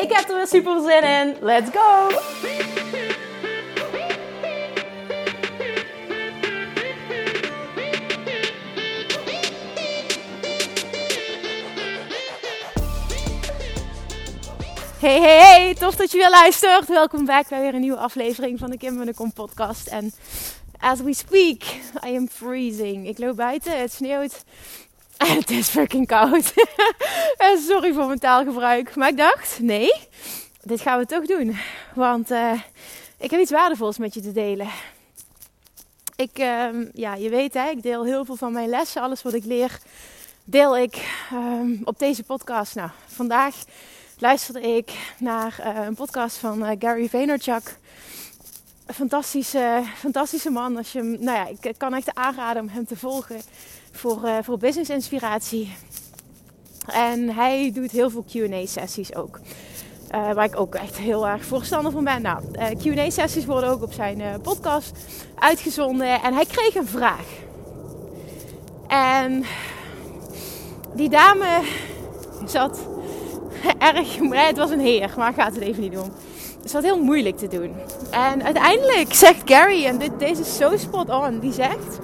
Ik 0.00 0.12
heb 0.12 0.28
er 0.28 0.46
super 0.46 0.80
zin 0.80 1.02
in. 1.02 1.36
Let's 1.40 1.70
go! 1.70 2.08
Hey, 14.98 15.20
hey, 15.20 15.38
hey, 15.38 15.74
tof 15.74 15.94
dat 15.96 16.10
je 16.10 16.18
weer 16.18 16.30
luistert. 16.30 16.88
Welkom 16.88 17.24
back 17.24 17.48
bij 17.48 17.60
weer 17.60 17.74
een 17.74 17.80
nieuwe 17.80 17.98
aflevering 17.98 18.58
van 18.58 18.70
de 18.70 18.76
Kim 18.76 19.00
en 19.00 19.06
de 19.06 19.14
Kom 19.14 19.32
podcast. 19.32 19.86
En 19.86 20.12
as 20.78 21.00
we 21.00 21.14
speak, 21.14 21.62
I 22.06 22.16
am 22.16 22.28
freezing. 22.28 23.08
Ik 23.08 23.18
loop 23.18 23.36
buiten, 23.36 23.80
het 23.80 23.92
sneeuwt 23.92 24.44
het 25.40 25.50
is 25.50 25.68
fucking 25.68 26.06
koud. 26.06 26.52
en 27.36 27.58
sorry 27.58 27.92
voor 27.92 28.06
mijn 28.06 28.18
taalgebruik. 28.18 28.96
Maar 28.96 29.08
ik 29.08 29.16
dacht, 29.16 29.58
nee, 29.60 29.92
dit 30.62 30.80
gaan 30.80 30.98
we 30.98 31.06
toch 31.06 31.26
doen. 31.26 31.56
Want 31.94 32.30
uh, 32.30 32.60
ik 33.18 33.30
heb 33.30 33.40
iets 33.40 33.50
waardevols 33.50 33.98
met 33.98 34.14
je 34.14 34.20
te 34.20 34.32
delen. 34.32 34.68
Ik, 36.16 36.38
uh, 36.38 36.66
ja, 36.92 37.14
je 37.14 37.28
weet 37.28 37.54
hè, 37.54 37.68
ik 37.68 37.82
deel 37.82 38.04
heel 38.04 38.24
veel 38.24 38.36
van 38.36 38.52
mijn 38.52 38.68
lessen. 38.68 39.02
Alles 39.02 39.22
wat 39.22 39.32
ik 39.32 39.44
leer, 39.44 39.78
deel 40.44 40.78
ik 40.78 41.10
um, 41.32 41.80
op 41.84 41.98
deze 41.98 42.22
podcast. 42.22 42.74
Nou, 42.74 42.90
vandaag 43.06 43.54
luisterde 44.18 44.60
ik 44.76 44.92
naar 45.18 45.56
uh, 45.60 45.84
een 45.86 45.94
podcast 45.94 46.36
van 46.36 46.76
Gary 46.78 47.08
Vaynerchuk. 47.08 47.78
Fantastische, 48.86 49.82
fantastische 49.96 50.50
man. 50.50 50.76
Als 50.76 50.92
je, 50.92 51.02
nou 51.02 51.36
ja, 51.36 51.46
ik 51.60 51.74
kan 51.76 51.94
echt 51.94 52.14
aanraden 52.14 52.62
om 52.62 52.68
hem 52.68 52.86
te 52.86 52.96
volgen 52.96 53.40
voor, 53.90 54.20
uh, 54.24 54.36
voor 54.42 54.58
business 54.58 54.90
inspiratie. 54.90 55.76
En 56.86 57.28
hij 57.28 57.70
doet 57.74 57.90
heel 57.90 58.10
veel 58.10 58.24
Q&A 58.32 58.66
sessies 58.66 59.14
ook. 59.14 59.40
waar 60.10 60.44
ik 60.44 60.60
ook 60.60 60.74
echt 60.74 60.96
heel 60.96 61.28
erg 61.28 61.44
voorstander 61.44 61.92
van 61.92 62.04
ben. 62.04 62.22
Nou, 62.22 62.42
Q&A 62.82 63.10
sessies 63.10 63.44
worden 63.44 63.70
ook 63.70 63.82
op 63.82 63.92
zijn 63.92 64.40
podcast 64.42 64.92
uitgezonden. 65.34 66.22
En 66.22 66.34
hij 66.34 66.44
kreeg 66.44 66.74
een 66.74 66.86
vraag. 66.86 67.26
En 68.88 69.44
die 70.94 71.08
dame 71.08 71.62
zat 72.46 72.78
erg, 73.78 74.18
het 74.30 74.56
was 74.56 74.70
een 74.70 74.80
heer, 74.80 75.14
maar 75.16 75.32
gaat 75.32 75.54
het 75.54 75.62
even 75.62 75.82
niet 75.82 75.92
doen. 75.92 76.12
Het 76.62 76.72
was 76.72 76.82
heel 76.82 77.02
moeilijk 77.02 77.38
te 77.38 77.48
doen. 77.48 77.74
En 78.10 78.44
uiteindelijk 78.44 79.14
zegt 79.14 79.42
Gary, 79.44 79.84
en 79.84 79.98
dit, 79.98 80.10
deze 80.18 80.40
is 80.40 80.56
zo 80.56 80.76
spot 80.76 81.08
on, 81.08 81.38
die 81.38 81.52
zegt: 81.52 81.98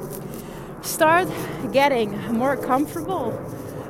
Start 0.87 1.29
getting 1.73 2.33
more 2.33 2.56
comfortable 2.56 3.33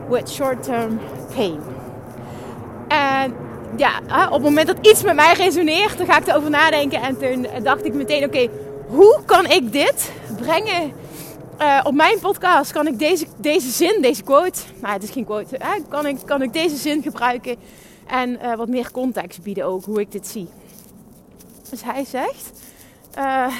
with 0.09 0.31
short-term 0.31 1.01
pain. 1.35 1.61
En 2.89 3.35
ja, 3.77 4.01
op 4.27 4.33
het 4.33 4.43
moment 4.43 4.67
dat 4.67 4.87
iets 4.87 5.03
met 5.03 5.15
mij 5.15 5.35
resoneert, 5.35 5.99
dan 5.99 6.07
ga 6.07 6.19
ik 6.19 6.27
erover 6.27 6.51
nadenken. 6.51 7.03
En 7.03 7.19
toen 7.19 7.47
dacht 7.63 7.85
ik 7.85 7.95
meteen: 7.95 8.25
oké, 8.25 8.49
hoe 8.87 9.21
kan 9.25 9.47
ik 9.47 9.73
dit 9.73 10.13
brengen 10.37 10.93
uh, 11.61 11.81
op 11.83 11.95
mijn 11.95 12.19
podcast 12.19 12.73
kan 12.73 12.87
ik 12.87 12.99
deze, 12.99 13.27
deze 13.37 13.71
zin, 13.71 14.03
deze 14.03 14.23
quote, 14.23 14.61
nou 14.81 14.93
het 14.93 15.03
is 15.03 15.11
geen 15.11 15.25
quote, 15.25 15.59
kan, 15.89 16.07
ik, 16.07 16.17
kan 16.25 16.43
ik 16.43 16.53
deze 16.53 16.77
zin 16.77 17.03
gebruiken 17.03 17.57
en 18.07 18.31
uh, 18.31 18.55
wat 18.55 18.69
meer 18.69 18.91
context 18.91 19.43
bieden 19.43 19.65
ook, 19.65 19.85
hoe 19.85 20.01
ik 20.01 20.13
dit 20.13 20.27
zie. 20.27 20.49
Dus 21.71 21.83
hij 21.83 22.05
zegt, 22.05 22.51
uh, 23.19 23.53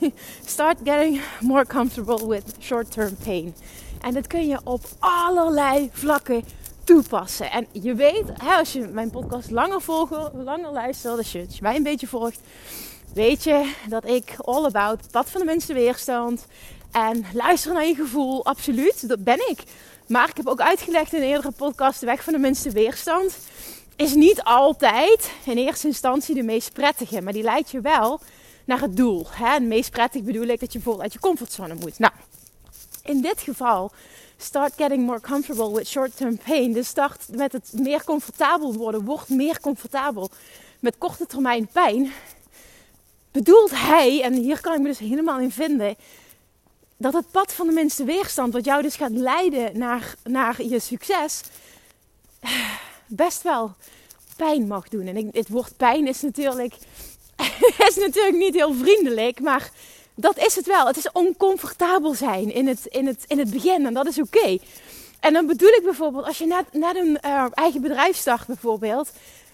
start 0.44 0.78
getting 0.84 1.20
more 1.40 1.66
comfortable 1.66 2.26
with 2.26 2.54
short-term 2.60 3.16
pain. 3.24 3.54
En 4.00 4.14
dat 4.14 4.26
kun 4.26 4.48
je 4.48 4.58
op 4.64 4.84
allerlei 4.98 5.90
vlakken 5.92 6.44
toepassen. 6.84 7.50
En 7.50 7.66
je 7.72 7.94
weet, 7.94 8.24
hè, 8.32 8.54
als 8.54 8.72
je 8.72 8.80
mijn 8.80 9.10
podcast 9.10 9.50
langer 9.50 9.80
volgt, 9.80 10.12
langer 10.34 10.72
luistert, 10.72 11.16
als 11.16 11.32
je, 11.32 11.44
als 11.46 11.56
je 11.56 11.62
mij 11.62 11.76
een 11.76 11.82
beetje 11.82 12.06
volgt, 12.06 12.40
weet 13.14 13.44
je 13.44 13.72
dat 13.88 14.08
ik 14.08 14.34
all 14.38 14.64
about 14.64 15.10
pad 15.10 15.30
van 15.30 15.40
de 15.40 15.46
minste 15.46 15.74
weerstand, 15.74 16.46
en 16.94 17.24
luisteren 17.32 17.76
naar 17.76 17.86
je 17.86 17.94
gevoel, 17.94 18.44
absoluut, 18.44 19.08
dat 19.08 19.24
ben 19.24 19.48
ik. 19.50 19.62
Maar 20.06 20.28
ik 20.28 20.36
heb 20.36 20.46
ook 20.46 20.60
uitgelegd 20.60 21.12
in 21.12 21.22
een 21.22 21.28
eerdere 21.28 21.50
podcast, 21.50 22.00
de 22.00 22.06
weg 22.06 22.24
van 22.24 22.32
de 22.32 22.38
minste 22.38 22.70
weerstand 22.70 23.36
is 23.96 24.14
niet 24.14 24.42
altijd 24.42 25.30
in 25.44 25.56
eerste 25.56 25.86
instantie 25.86 26.34
de 26.34 26.42
meest 26.42 26.72
prettige. 26.72 27.20
Maar 27.22 27.32
die 27.32 27.42
leidt 27.42 27.70
je 27.70 27.80
wel 27.80 28.20
naar 28.64 28.80
het 28.80 28.96
doel. 28.96 29.26
Hè? 29.30 29.54
En 29.54 29.68
meest 29.68 29.90
prettig 29.90 30.22
bedoel 30.22 30.46
ik 30.46 30.60
dat 30.60 30.72
je 30.72 30.78
bijvoorbeeld 30.78 31.04
uit 31.04 31.12
je 31.12 31.18
comfortzone 31.18 31.74
moet. 31.74 31.98
Nou, 31.98 32.12
in 33.02 33.20
dit 33.20 33.40
geval, 33.40 33.92
start 34.36 34.72
getting 34.76 35.06
more 35.06 35.20
comfortable 35.20 35.74
with 35.74 35.88
short-term 35.88 36.38
pain. 36.38 36.72
Dus 36.72 36.88
start 36.88 37.28
met 37.30 37.52
het 37.52 37.72
meer 37.72 38.04
comfortabel 38.04 38.74
worden. 38.74 39.04
Word 39.04 39.28
meer 39.28 39.60
comfortabel 39.60 40.30
met 40.80 40.98
korte 40.98 41.26
termijn 41.26 41.66
pijn. 41.66 42.12
Bedoelt 43.30 43.70
hij, 43.70 44.22
en 44.22 44.32
hier 44.32 44.60
kan 44.60 44.74
ik 44.74 44.80
me 44.80 44.86
dus 44.86 44.98
helemaal 44.98 45.38
in 45.38 45.50
vinden 45.50 45.96
dat 46.96 47.12
het 47.12 47.30
pad 47.30 47.52
van 47.52 47.66
de 47.66 47.72
minste 47.72 48.04
weerstand, 48.04 48.52
wat 48.52 48.64
jou 48.64 48.82
dus 48.82 48.96
gaat 48.96 49.10
leiden 49.10 49.78
naar, 49.78 50.14
naar 50.22 50.62
je 50.62 50.78
succes, 50.78 51.42
best 53.06 53.42
wel 53.42 53.74
pijn 54.36 54.66
mag 54.66 54.88
doen. 54.88 55.06
En 55.06 55.28
het 55.32 55.48
woord 55.48 55.76
pijn 55.76 56.06
is 56.06 56.22
natuurlijk, 56.22 56.74
is 57.88 57.96
natuurlijk 57.96 58.36
niet 58.36 58.54
heel 58.54 58.74
vriendelijk, 58.74 59.40
maar 59.40 59.70
dat 60.14 60.38
is 60.38 60.56
het 60.56 60.66
wel. 60.66 60.86
Het 60.86 60.96
is 60.96 61.12
oncomfortabel 61.12 62.14
zijn 62.14 62.52
in 62.52 62.66
het, 62.66 62.86
in 62.86 63.06
het, 63.06 63.24
in 63.26 63.38
het 63.38 63.50
begin 63.50 63.86
en 63.86 63.94
dat 63.94 64.06
is 64.06 64.20
oké. 64.20 64.58
En 65.20 65.32
dan 65.32 65.46
bedoel 65.46 65.68
ik 65.68 65.82
bijvoorbeeld, 65.84 66.24
als 66.26 66.38
je 66.38 66.46
net, 66.46 66.96
een 66.96 67.18
uh, 67.24 67.44
eigen 67.54 67.80
bedrijf 67.80 68.16
start 68.16 68.46
bijvoorbeeld, 68.46 69.10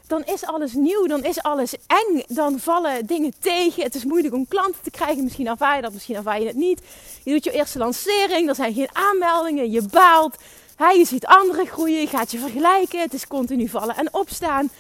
dan 0.07 0.25
is 0.25 0.45
alles 0.45 0.73
nieuw, 0.73 1.07
dan 1.07 1.25
is 1.25 1.43
alles 1.43 1.75
eng, 1.87 2.23
dan 2.29 2.59
vallen 2.59 3.07
dingen 3.07 3.33
tegen. 3.39 3.83
Het 3.83 3.95
is 3.95 4.05
moeilijk 4.05 4.35
om 4.35 4.49
klanten 4.49 4.83
te 4.83 4.91
krijgen. 4.91 5.25
Misschien 5.25 5.47
ervaar 5.47 5.77
je 5.77 5.83
dat, 5.83 5.93
misschien 5.93 6.17
ervaar 6.17 6.41
je 6.41 6.47
het 6.47 6.57
niet. 6.57 6.81
Je 7.25 7.33
doet 7.33 7.45
je 7.45 7.51
eerste 7.51 7.79
lancering, 7.79 8.49
er 8.49 8.55
zijn 8.55 8.75
geen 8.75 8.89
aanmeldingen, 8.93 9.71
je 9.71 9.83
baalt. 9.83 10.37
je 10.79 11.05
ziet 11.05 11.27
anderen 11.27 11.67
groeien, 11.67 12.01
je 12.01 12.07
gaat 12.07 12.31
je 12.31 12.39
vergelijken. 12.39 13.01
Het 13.01 13.15
is 13.15 13.27
continu 13.27 13.69
vallen 13.69 13.97
en 13.97 14.15
opstaan. 14.15 14.71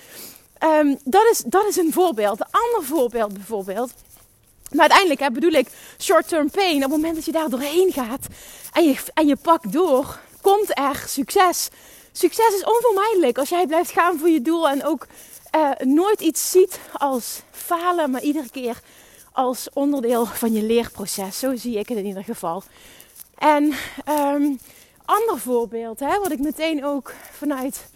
Um, 0.64 0.98
dat, 1.04 1.24
is, 1.30 1.42
dat 1.46 1.66
is 1.68 1.76
een 1.76 1.92
voorbeeld. 1.92 2.40
Een 2.40 2.46
ander 2.50 2.88
voorbeeld 2.88 3.32
bijvoorbeeld. 3.32 3.92
Maar 4.70 4.80
uiteindelijk 4.80 5.20
hè, 5.20 5.30
bedoel 5.30 5.52
ik 5.52 5.68
short-term 5.98 6.50
pain. 6.50 6.76
Op 6.76 6.82
het 6.82 6.90
moment 6.90 7.14
dat 7.14 7.24
je 7.24 7.32
daar 7.32 7.48
doorheen 7.48 7.92
gaat 7.92 8.26
en 8.72 8.84
je, 8.84 8.96
en 9.14 9.26
je 9.26 9.36
pakt 9.36 9.72
door, 9.72 10.18
komt 10.40 10.78
er 10.78 11.04
succes 11.06 11.68
succes 12.12 12.54
is 12.54 12.64
onvermijdelijk 12.64 13.38
als 13.38 13.48
jij 13.48 13.66
blijft 13.66 13.90
gaan 13.90 14.18
voor 14.18 14.28
je 14.28 14.42
doel 14.42 14.68
en 14.68 14.84
ook 14.84 15.06
uh, 15.56 15.70
nooit 15.78 16.20
iets 16.20 16.50
ziet 16.50 16.80
als 16.92 17.42
falen, 17.50 18.10
maar 18.10 18.22
iedere 18.22 18.50
keer 18.50 18.80
als 19.32 19.68
onderdeel 19.72 20.26
van 20.26 20.52
je 20.52 20.62
leerproces. 20.62 21.38
Zo 21.38 21.56
zie 21.56 21.78
ik 21.78 21.88
het 21.88 21.98
in 21.98 22.06
ieder 22.06 22.24
geval. 22.24 22.62
En 23.38 23.72
um, 24.08 24.58
ander 25.04 25.38
voorbeeld, 25.38 26.00
hè, 26.00 26.18
wat 26.18 26.32
ik 26.32 26.38
meteen 26.38 26.84
ook 26.84 27.14
vanuit 27.32 27.90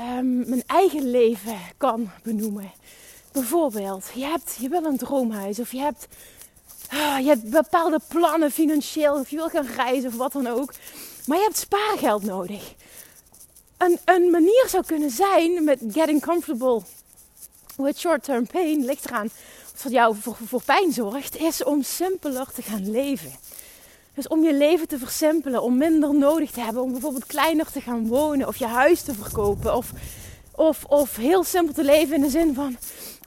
um, 0.00 0.48
mijn 0.48 0.62
eigen 0.66 1.10
leven 1.10 1.58
kan 1.76 2.10
benoemen. 2.22 2.72
Bijvoorbeeld, 3.32 4.10
je, 4.14 4.24
hebt, 4.24 4.56
je 4.60 4.68
wil 4.68 4.84
een 4.84 4.96
droomhuis 4.96 5.58
of 5.58 5.72
je 5.72 5.80
hebt, 5.80 6.06
uh, 6.92 7.18
je 7.18 7.26
hebt 7.26 7.50
bepaalde 7.50 8.00
plannen 8.08 8.50
financieel 8.50 9.14
of 9.14 9.30
je 9.30 9.36
wil 9.36 9.48
gaan 9.48 9.66
reizen 9.66 10.10
of 10.10 10.16
wat 10.16 10.32
dan 10.32 10.46
ook. 10.46 10.72
Maar 11.26 11.36
je 11.36 11.44
hebt 11.44 11.58
spaargeld 11.58 12.22
nodig 12.22 12.74
een, 13.82 13.98
een 14.04 14.30
manier 14.30 14.64
zou 14.68 14.84
kunnen 14.86 15.10
zijn 15.10 15.64
met 15.64 15.80
getting 15.90 16.22
comfortable 16.22 16.82
with 17.76 17.98
short-term 17.98 18.46
pain, 18.46 18.84
ligt 18.84 19.04
eraan 19.04 19.30
wat 19.72 19.80
voor 19.80 19.90
jou 19.90 20.16
voor 20.44 20.62
pijn 20.62 20.92
zorgt, 20.92 21.36
is 21.36 21.64
om 21.64 21.82
simpeler 21.82 22.52
te 22.54 22.62
gaan 22.62 22.90
leven. 22.90 23.32
Dus 24.14 24.28
om 24.28 24.44
je 24.44 24.54
leven 24.54 24.88
te 24.88 24.98
versimpelen, 24.98 25.62
om 25.62 25.76
minder 25.76 26.14
nodig 26.14 26.50
te 26.50 26.60
hebben, 26.60 26.82
om 26.82 26.92
bijvoorbeeld 26.92 27.26
kleiner 27.26 27.72
te 27.72 27.80
gaan 27.80 28.06
wonen 28.06 28.48
of 28.48 28.56
je 28.56 28.66
huis 28.66 29.02
te 29.02 29.14
verkopen. 29.14 29.76
Of, 29.76 29.90
of, 30.50 30.84
of 30.84 31.16
heel 31.16 31.44
simpel 31.44 31.74
te 31.74 31.84
leven 31.84 32.14
in 32.14 32.20
de 32.20 32.30
zin 32.30 32.54
van, 32.54 32.76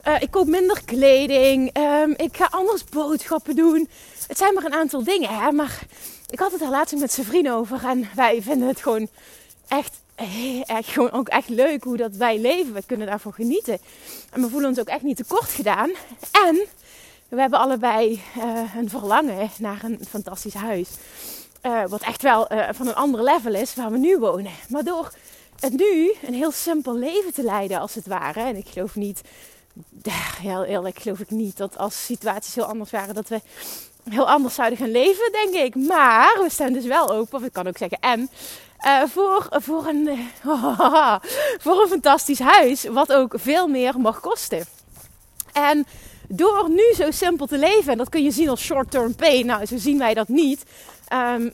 uh, 0.08 0.20
ik 0.20 0.30
koop 0.30 0.46
minder 0.46 0.84
kleding, 0.84 1.78
um, 1.78 2.14
ik 2.16 2.36
ga 2.36 2.48
anders 2.50 2.84
boodschappen 2.84 3.56
doen. 3.56 3.88
Het 4.26 4.38
zijn 4.38 4.54
maar 4.54 4.64
een 4.64 4.74
aantal 4.74 5.04
dingen, 5.04 5.38
hè? 5.40 5.52
maar 5.52 5.80
ik 6.30 6.38
had 6.38 6.52
het 6.52 6.60
er 6.60 6.68
laatst 6.68 6.96
met 6.96 7.12
zijn 7.12 7.26
vrienden 7.26 7.52
over 7.52 7.84
en 7.84 8.08
wij 8.14 8.42
vinden 8.42 8.68
het 8.68 8.80
gewoon 8.80 9.08
echt 9.68 9.92
echt 10.66 10.88
gewoon 10.88 11.10
ook 11.10 11.28
echt 11.28 11.48
leuk 11.48 11.84
hoe 11.84 11.96
dat 11.96 12.16
wij 12.16 12.38
leven. 12.38 12.72
We 12.72 12.82
kunnen 12.86 13.06
daarvan 13.06 13.32
genieten. 13.32 13.78
En 14.32 14.42
we 14.42 14.48
voelen 14.48 14.68
ons 14.68 14.80
ook 14.80 14.88
echt 14.88 15.02
niet 15.02 15.16
tekort 15.16 15.48
gedaan. 15.48 15.90
En 16.46 16.66
we 17.28 17.40
hebben 17.40 17.58
allebei 17.58 18.22
uh, 18.36 18.74
een 18.76 18.90
verlangen 18.90 19.50
naar 19.58 19.84
een 19.84 20.00
fantastisch 20.08 20.54
huis. 20.54 20.88
Uh, 21.62 21.84
wat 21.88 22.00
echt 22.00 22.22
wel 22.22 22.52
uh, 22.52 22.68
van 22.72 22.86
een 22.86 22.94
ander 22.94 23.22
level 23.22 23.54
is 23.54 23.74
waar 23.74 23.90
we 23.90 23.98
nu 23.98 24.18
wonen. 24.18 24.52
Maar 24.68 24.84
door 24.84 25.12
het 25.60 25.72
nu 25.72 26.14
een 26.26 26.34
heel 26.34 26.50
simpel 26.50 26.96
leven 26.96 27.34
te 27.34 27.42
leiden 27.42 27.80
als 27.80 27.94
het 27.94 28.06
ware. 28.06 28.40
En 28.40 28.56
ik 28.56 28.68
geloof 28.68 28.94
niet, 28.94 29.20
heel 30.40 30.64
eerlijk 30.64 30.98
geloof 30.98 31.20
ik 31.20 31.30
niet 31.30 31.56
dat 31.56 31.78
als 31.78 32.04
situaties 32.04 32.54
heel 32.54 32.64
anders 32.64 32.90
waren 32.90 33.14
dat 33.14 33.28
we 33.28 33.40
heel 34.10 34.28
anders 34.28 34.54
zouden 34.54 34.78
gaan 34.78 34.90
leven, 34.90 35.32
denk 35.32 35.54
ik. 35.54 35.74
Maar 35.74 36.38
we 36.42 36.50
staan 36.50 36.72
dus 36.72 36.84
wel 36.84 37.10
open, 37.10 37.38
of 37.38 37.44
ik 37.44 37.52
kan 37.52 37.66
ook 37.66 37.78
zeggen 37.78 37.98
en, 38.00 38.30
voor, 39.08 39.46
voor, 39.50 39.86
een, 39.86 40.28
voor 41.64 41.82
een 41.82 41.88
fantastisch 41.88 42.38
huis, 42.38 42.84
wat 42.84 43.12
ook 43.12 43.34
veel 43.36 43.68
meer 43.68 44.00
mag 44.00 44.20
kosten. 44.20 44.64
En 45.52 45.86
door 46.28 46.70
nu 46.70 46.94
zo 46.94 47.10
simpel 47.10 47.46
te 47.46 47.58
leven, 47.58 47.92
en 47.92 47.98
dat 47.98 48.08
kun 48.08 48.22
je 48.22 48.30
zien 48.30 48.48
als 48.48 48.62
short-term 48.62 49.14
pain, 49.14 49.46
nou 49.46 49.66
zo 49.66 49.76
zien 49.76 49.98
wij 49.98 50.14
dat 50.14 50.28
niet. 50.28 50.62
Um, 51.12 51.52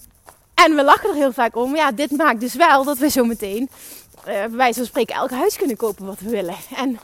en 0.55 0.75
we 0.75 0.85
lachen 0.85 1.09
er 1.09 1.15
heel 1.15 1.33
vaak 1.33 1.57
om. 1.57 1.77
Ja, 1.77 1.93
dit 1.93 2.11
maakt 2.11 2.41
dus 2.41 2.55
wel 2.55 2.85
dat 2.85 2.99
we 2.99 3.11
zo 3.11 3.25
meteen, 3.25 3.71
uh, 4.19 4.25
bij 4.25 4.51
wijze 4.51 4.79
van 4.79 4.87
spreken, 4.87 5.15
elk 5.15 5.31
huis 5.31 5.57
kunnen 5.57 5.77
kopen 5.77 6.07
wat 6.07 6.21
we 6.21 6.31
willen. 6.31 6.57
En 6.77 6.99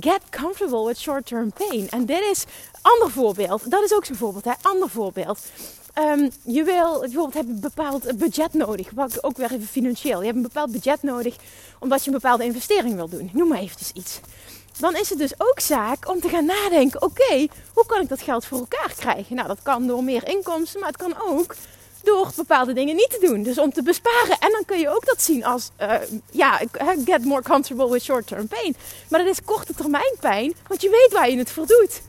get 0.00 0.20
comfortable 0.40 0.86
with 0.86 0.98
short-term 0.98 1.52
pain. 1.52 1.88
En 1.90 2.06
dit 2.06 2.22
is 2.30 2.44
ander 2.82 3.10
voorbeeld. 3.10 3.70
Dat 3.70 3.82
is 3.82 3.94
ook 3.94 4.04
zo'n 4.04 4.16
voorbeeld, 4.16 4.44
hè? 4.44 4.52
Ander 4.62 4.88
voorbeeld. 4.88 5.38
Um, 5.98 6.30
je 6.42 6.64
wil 6.64 7.00
bijvoorbeeld 7.00 7.34
hebben 7.34 7.54
een 7.54 7.60
bepaald 7.60 8.18
budget 8.18 8.54
nodig. 8.54 8.88
Ook 9.20 9.36
weer 9.36 9.52
even 9.52 9.66
financieel. 9.66 10.18
Je 10.18 10.24
hebt 10.24 10.36
een 10.36 10.42
bepaald 10.42 10.72
budget 10.72 11.02
nodig 11.02 11.36
omdat 11.78 12.04
je 12.04 12.10
een 12.10 12.20
bepaalde 12.20 12.44
investering 12.44 12.94
wil 12.94 13.08
doen. 13.08 13.30
Noem 13.32 13.48
maar 13.48 13.58
eventjes 13.58 13.90
iets. 13.92 14.20
Dan 14.78 14.96
is 14.96 15.10
het 15.10 15.18
dus 15.18 15.32
ook 15.38 15.60
zaak 15.60 16.08
om 16.08 16.20
te 16.20 16.28
gaan 16.28 16.44
nadenken: 16.44 17.02
oké, 17.02 17.46
hoe 17.74 17.86
kan 17.86 18.00
ik 18.00 18.08
dat 18.08 18.20
geld 18.20 18.44
voor 18.44 18.58
elkaar 18.58 18.92
krijgen? 18.98 19.36
Nou, 19.36 19.48
dat 19.48 19.62
kan 19.62 19.86
door 19.86 20.04
meer 20.04 20.28
inkomsten, 20.28 20.80
maar 20.80 20.88
het 20.88 20.98
kan 20.98 21.14
ook 21.28 21.54
door 22.02 22.30
bepaalde 22.36 22.72
dingen 22.72 22.96
niet 22.96 23.10
te 23.10 23.26
doen. 23.26 23.42
Dus 23.42 23.58
om 23.58 23.72
te 23.72 23.82
besparen. 23.82 24.38
En 24.38 24.50
dan 24.52 24.64
kun 24.66 24.78
je 24.78 24.88
ook 24.88 25.06
dat 25.06 25.22
zien 25.22 25.44
als, 25.44 25.70
uh, 25.80 25.94
ja, 26.30 26.60
get 27.04 27.24
more 27.24 27.42
comfortable 27.42 27.90
with 27.90 28.02
short-term 28.02 28.48
pain. 28.48 28.76
Maar 29.08 29.20
dat 29.20 29.28
is 29.28 29.44
korte 29.44 29.74
termijn 29.74 30.14
pijn, 30.20 30.54
want 30.66 30.82
je 30.82 30.90
weet 30.90 31.12
waar 31.12 31.30
je 31.30 31.38
het 31.38 31.50
voor 31.50 31.66
doet. 31.66 32.02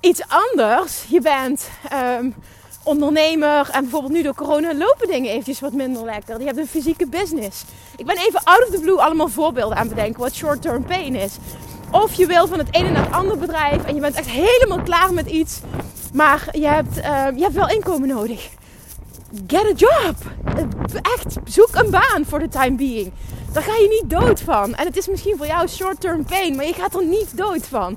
Iets 0.00 0.20
anders, 0.28 1.02
je 1.08 1.20
bent 1.20 1.68
um, 1.92 2.34
ondernemer 2.82 3.68
en 3.70 3.80
bijvoorbeeld 3.80 4.12
nu 4.12 4.22
door 4.22 4.34
corona 4.34 4.74
lopen 4.74 5.06
dingen 5.06 5.30
eventjes 5.30 5.60
wat 5.60 5.72
minder 5.72 6.04
lekker. 6.04 6.38
Je 6.38 6.46
hebt 6.46 6.58
een 6.58 6.66
fysieke 6.66 7.06
business. 7.06 7.62
Ik 7.96 8.06
ben 8.06 8.16
even 8.16 8.44
out 8.44 8.62
of 8.66 8.74
the 8.74 8.80
blue 8.80 9.00
allemaal 9.00 9.28
voorbeelden 9.28 9.76
aan 9.76 9.88
bedenken 9.88 10.20
wat 10.20 10.34
short-term 10.34 10.84
pain 10.84 11.14
is. 11.14 11.36
Of 11.90 12.14
je 12.14 12.26
wil 12.26 12.46
van 12.46 12.58
het 12.58 12.74
ene 12.74 12.90
naar 12.90 13.04
het 13.04 13.14
andere 13.14 13.38
bedrijf 13.38 13.84
en 13.84 13.94
je 13.94 14.00
bent 14.00 14.14
echt 14.14 14.30
helemaal 14.30 14.82
klaar 14.82 15.12
met 15.12 15.26
iets. 15.26 15.60
Maar 16.12 16.48
je 16.52 16.66
hebt, 16.66 16.98
uh, 16.98 17.26
je 17.36 17.42
hebt 17.42 17.54
wel 17.54 17.68
inkomen 17.68 18.08
nodig 18.08 18.48
get 19.46 19.64
a 19.64 19.72
job. 19.76 20.16
Echt, 21.02 21.36
zoek 21.44 21.68
een 21.72 21.90
baan 21.90 22.24
voor 22.26 22.38
de 22.38 22.48
time 22.48 22.76
being. 22.76 23.12
Daar 23.52 23.62
ga 23.62 23.74
je 23.74 23.88
niet 23.88 24.10
dood 24.10 24.40
van. 24.40 24.74
En 24.74 24.86
het 24.86 24.96
is 24.96 25.08
misschien 25.08 25.36
voor 25.36 25.46
jou 25.46 25.68
short-term 25.68 26.24
pain, 26.24 26.56
maar 26.56 26.66
je 26.66 26.72
gaat 26.72 26.94
er 26.94 27.04
niet 27.04 27.36
dood 27.36 27.66
van. 27.66 27.96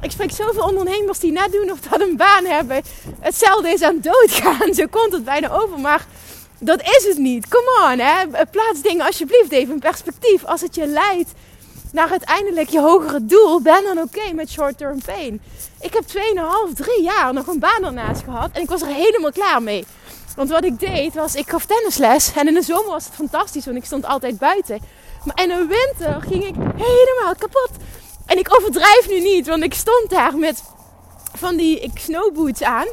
Ik 0.00 0.10
spreek 0.10 0.30
zoveel 0.30 0.62
ondernemers 0.62 1.18
die 1.18 1.32
net 1.32 1.52
doen 1.52 1.70
of 1.70 1.80
dat 1.80 2.00
een 2.00 2.16
baan 2.16 2.44
hebben. 2.44 2.82
Hetzelfde 3.20 3.68
is 3.68 3.82
aan 3.82 4.00
doodgaan. 4.00 4.74
Zo 4.74 4.86
komt 4.90 5.12
het 5.12 5.24
bijna 5.24 5.50
over. 5.50 5.78
Maar 5.78 6.06
dat 6.58 6.80
is 6.82 7.06
het 7.08 7.18
niet. 7.18 7.48
Come 7.48 7.90
on, 7.92 7.98
hè. 7.98 8.46
Plaats 8.50 8.82
dingen 8.82 9.06
alsjeblieft 9.06 9.52
even 9.52 9.74
in 9.74 9.80
perspectief. 9.80 10.44
Als 10.44 10.60
het 10.60 10.74
je 10.74 10.86
leidt 10.86 11.32
naar 11.96 12.10
uiteindelijk 12.10 12.68
je 12.68 12.80
hogere 12.80 13.24
doel, 13.24 13.60
ben 13.60 13.84
dan 13.84 13.98
oké 13.98 14.32
met 14.32 14.50
short-term 14.50 15.02
pain. 15.04 15.40
Ik 15.80 15.92
heb 15.92 16.04
2,5, 16.68 16.74
3 16.74 17.02
jaar 17.02 17.32
nog 17.32 17.46
een 17.46 17.58
baan 17.58 17.84
ernaast 17.84 18.22
gehad. 18.24 18.50
En 18.52 18.62
ik 18.62 18.68
was 18.68 18.82
er 18.82 18.88
helemaal 18.88 19.32
klaar 19.32 19.62
mee. 19.62 19.84
Want 20.36 20.50
wat 20.50 20.64
ik 20.64 20.80
deed 20.80 21.14
was, 21.14 21.34
ik 21.34 21.50
gaf 21.50 21.64
tennisles. 21.64 22.32
En 22.34 22.48
in 22.48 22.54
de 22.54 22.62
zomer 22.62 22.90
was 22.90 23.04
het 23.04 23.14
fantastisch, 23.14 23.64
want 23.64 23.76
ik 23.76 23.84
stond 23.84 24.06
altijd 24.06 24.38
buiten. 24.38 24.80
Maar 25.24 25.42
in 25.42 25.48
de 25.48 25.66
winter 25.66 26.22
ging 26.22 26.44
ik 26.44 26.54
helemaal 26.76 27.34
kapot. 27.38 27.70
En 28.26 28.38
ik 28.38 28.54
overdrijf 28.56 29.08
nu 29.08 29.20
niet, 29.20 29.46
want 29.46 29.62
ik 29.62 29.74
stond 29.74 30.10
daar 30.10 30.36
met 30.38 30.62
van 31.34 31.56
die 31.56 31.90
snowboots 31.94 32.62
aan. 32.62 32.86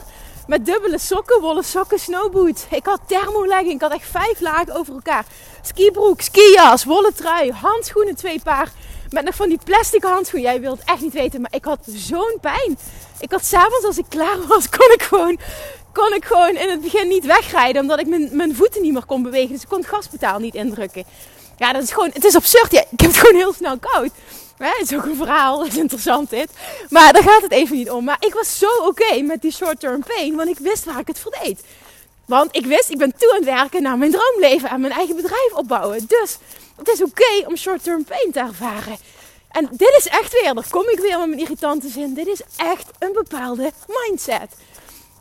Met 0.47 0.65
dubbele 0.65 0.99
sokken, 0.99 1.41
wollen 1.41 1.63
sokken, 1.63 1.99
snowboots. 1.99 2.65
Ik 2.69 2.85
had 2.85 2.99
thermolegging, 3.07 3.71
ik 3.71 3.81
had 3.81 3.91
echt 3.91 4.09
vijf 4.11 4.39
lagen 4.39 4.75
over 4.75 4.93
elkaar. 4.93 5.25
Skibroek, 5.61 6.21
skijas, 6.21 6.83
wollen 6.83 7.15
trui, 7.15 7.51
handschoenen 7.51 8.15
twee 8.15 8.41
paar. 8.43 8.71
Met 9.13 9.23
nog 9.23 9.35
van 9.35 9.49
die 9.49 9.59
plastic 9.63 10.03
handschoenen. 10.03 10.51
Jij 10.51 10.61
wilt 10.61 10.81
echt 10.85 11.01
niet 11.01 11.13
weten, 11.13 11.41
maar 11.41 11.53
ik 11.53 11.65
had 11.65 11.79
zo'n 11.85 12.37
pijn. 12.41 12.77
Ik 13.19 13.31
had 13.31 13.45
s'avonds 13.45 13.85
als 13.85 13.97
ik 13.97 14.05
klaar 14.09 14.47
was, 14.47 14.69
kon 14.69 14.91
ik 14.93 15.01
gewoon 15.01 15.39
kon 15.93 16.13
ik 16.13 16.25
gewoon 16.25 16.55
in 16.55 16.69
het 16.69 16.81
begin 16.81 17.07
niet 17.07 17.25
wegrijden. 17.25 17.81
Omdat 17.81 17.99
ik 17.99 18.07
mijn, 18.07 18.29
mijn 18.31 18.55
voeten 18.55 18.81
niet 18.81 18.93
meer 18.93 19.05
kon 19.05 19.23
bewegen. 19.23 19.53
Dus 19.53 19.61
ik 19.61 19.67
kon 19.67 19.77
het 19.77 19.87
gaspedaal 19.87 20.39
niet 20.39 20.55
indrukken. 20.55 21.03
Ja, 21.57 21.73
dat 21.73 21.83
is 21.83 21.91
gewoon, 21.91 22.09
het 22.13 22.25
is 22.25 22.35
absurd. 22.35 22.71
Ja, 22.71 22.81
ik 22.81 22.99
heb 22.99 23.11
het 23.11 23.19
gewoon 23.19 23.35
heel 23.35 23.53
snel 23.53 23.77
koud. 23.77 24.11
het 24.57 24.91
is 24.91 24.97
ook 24.97 25.05
een 25.05 25.15
verhaal, 25.15 25.57
dat 25.57 25.67
is 25.67 25.77
interessant 25.77 26.29
dit. 26.29 26.49
Maar 26.89 27.13
daar 27.13 27.23
gaat 27.23 27.41
het 27.41 27.51
even 27.51 27.75
niet 27.75 27.89
om. 27.89 28.03
Maar 28.03 28.17
ik 28.19 28.33
was 28.33 28.57
zo 28.59 28.69
oké 28.87 29.21
met 29.21 29.41
die 29.41 29.51
short-term 29.51 30.03
pain, 30.03 30.35
want 30.35 30.49
ik 30.49 30.59
wist 30.59 30.85
waar 30.85 30.99
ik 30.99 31.07
het 31.07 31.19
voor 31.19 31.35
deed. 31.43 31.63
Want 32.25 32.55
ik 32.55 32.65
wist, 32.65 32.89
ik 32.89 32.97
ben 32.97 33.13
toe 33.17 33.29
aan 33.29 33.35
het 33.35 33.45
werken 33.45 33.81
naar 33.81 33.97
mijn 33.97 34.11
droomleven 34.11 34.69
en 34.69 34.81
mijn 34.81 34.93
eigen 34.93 35.15
bedrijf 35.15 35.53
opbouwen. 35.53 36.05
Dus 36.07 36.37
het 36.75 36.87
is 36.87 37.01
oké 37.01 37.47
om 37.47 37.57
short-term 37.57 38.03
pain 38.03 38.31
te 38.31 38.39
ervaren. 38.39 38.97
En 39.51 39.67
dit 39.71 39.95
is 39.97 40.07
echt 40.07 40.41
weer, 40.41 40.53
daar 40.53 40.67
kom 40.69 40.89
ik 40.89 40.99
weer 40.99 41.17
met 41.17 41.27
mijn 41.27 41.39
irritante 41.39 41.87
zin. 41.87 42.13
Dit 42.13 42.27
is 42.27 42.41
echt 42.55 42.89
een 42.99 43.13
bepaalde 43.13 43.71
mindset. 43.87 44.49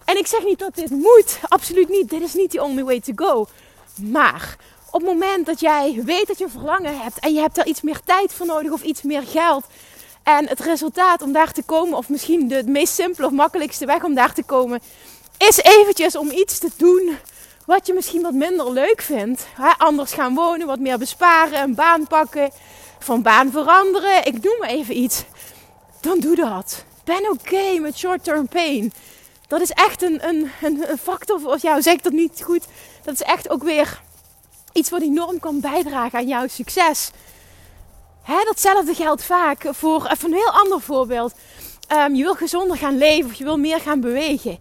En 0.04 0.16
ik 0.16 0.26
zeg 0.26 0.44
niet 0.44 0.58
dat 0.58 0.75
dit 0.75 0.90
moet, 0.90 1.38
absoluut 1.49 1.88
niet. 1.88 2.10
Dit 2.10 2.22
is 2.22 2.34
niet 2.34 2.50
the 2.50 2.62
only 2.62 2.84
way 2.84 3.00
to 3.00 3.12
go. 3.16 3.46
Maar 3.94 4.56
op 4.90 5.00
het 5.00 5.10
moment 5.10 5.46
dat 5.46 5.60
jij 5.60 6.02
weet 6.04 6.26
dat 6.26 6.38
je 6.38 6.49
verlangen 6.49 7.00
hebt 7.00 7.19
en 7.19 7.34
je 7.34 7.40
hebt 7.40 7.58
er 7.58 7.66
iets 7.66 7.81
meer 7.81 8.00
tijd 8.05 8.34
voor 8.34 8.46
nodig 8.46 8.72
of 8.72 8.82
iets 8.82 9.02
meer 9.02 9.22
geld. 9.22 9.64
En 10.22 10.48
het 10.48 10.60
resultaat 10.60 11.22
om 11.22 11.32
daar 11.32 11.52
te 11.52 11.62
komen, 11.62 11.98
of 11.98 12.08
misschien 12.08 12.48
de 12.48 12.62
meest 12.66 12.94
simpele 12.94 13.26
of 13.26 13.32
makkelijkste 13.32 13.87
weg 13.87 14.05
om 14.05 14.14
daar 14.14 14.34
te 14.34 14.43
komen, 14.43 14.81
is 15.38 15.56
eventjes 15.56 16.17
om 16.17 16.31
iets 16.31 16.58
te 16.58 16.70
doen 16.76 17.17
wat 17.66 17.86
je 17.86 17.92
misschien 17.92 18.22
wat 18.22 18.32
minder 18.32 18.72
leuk 18.72 19.02
vindt. 19.02 19.46
anders 19.78 20.12
gaan 20.12 20.34
wonen, 20.34 20.66
wat 20.66 20.78
meer 20.78 20.98
besparen, 20.98 21.62
een 21.62 21.74
baan 21.74 22.06
pakken, 22.06 22.50
van 22.98 23.22
baan 23.22 23.50
veranderen. 23.50 24.24
Ik 24.24 24.42
noem 24.42 24.56
maar 24.58 24.69
even 24.69 24.96
iets. 24.96 25.24
Dan 26.00 26.20
doe 26.20 26.36
dat. 26.36 26.84
Ben 27.04 27.31
oké 27.31 27.78
met 27.78 27.98
short-term 27.98 28.48
pain 28.48 28.92
dat 29.52 29.60
is 29.60 29.70
echt 29.70 30.02
een, 30.02 30.28
een, 30.28 30.50
een, 30.62 30.90
een 30.90 30.98
factor. 30.98 31.58
Ja, 31.60 31.81
zeg 31.81 31.94
ik 31.94 32.02
dat 32.02 32.12
niet 32.12 32.42
goed? 32.44 32.66
Dat 33.02 33.14
is 33.14 33.22
echt 33.22 33.50
ook 33.50 33.62
weer 33.62 34.00
iets 34.72 34.90
wat 34.90 35.02
enorm 35.02 35.40
kan 35.40 35.60
bijdragen 35.60 36.19
aan 36.19 36.26
jouw 36.26 36.46
succes. 36.48 37.10
Hè, 38.22 38.44
datzelfde 38.44 38.94
geldt 38.94 39.24
vaak 39.24 39.64
voor 39.70 40.16
een 40.22 40.32
heel 40.32 40.50
ander 40.50 40.81
voorbeeld. 40.81 41.34
Um, 41.92 42.14
je 42.14 42.22
wil 42.22 42.34
gezonder 42.34 42.76
gaan 42.76 42.98
leven 42.98 43.31
of 43.31 43.36
je 43.36 43.44
wil 43.44 43.58
meer 43.58 43.81
gaan 43.81 44.00
bewegen 44.00 44.58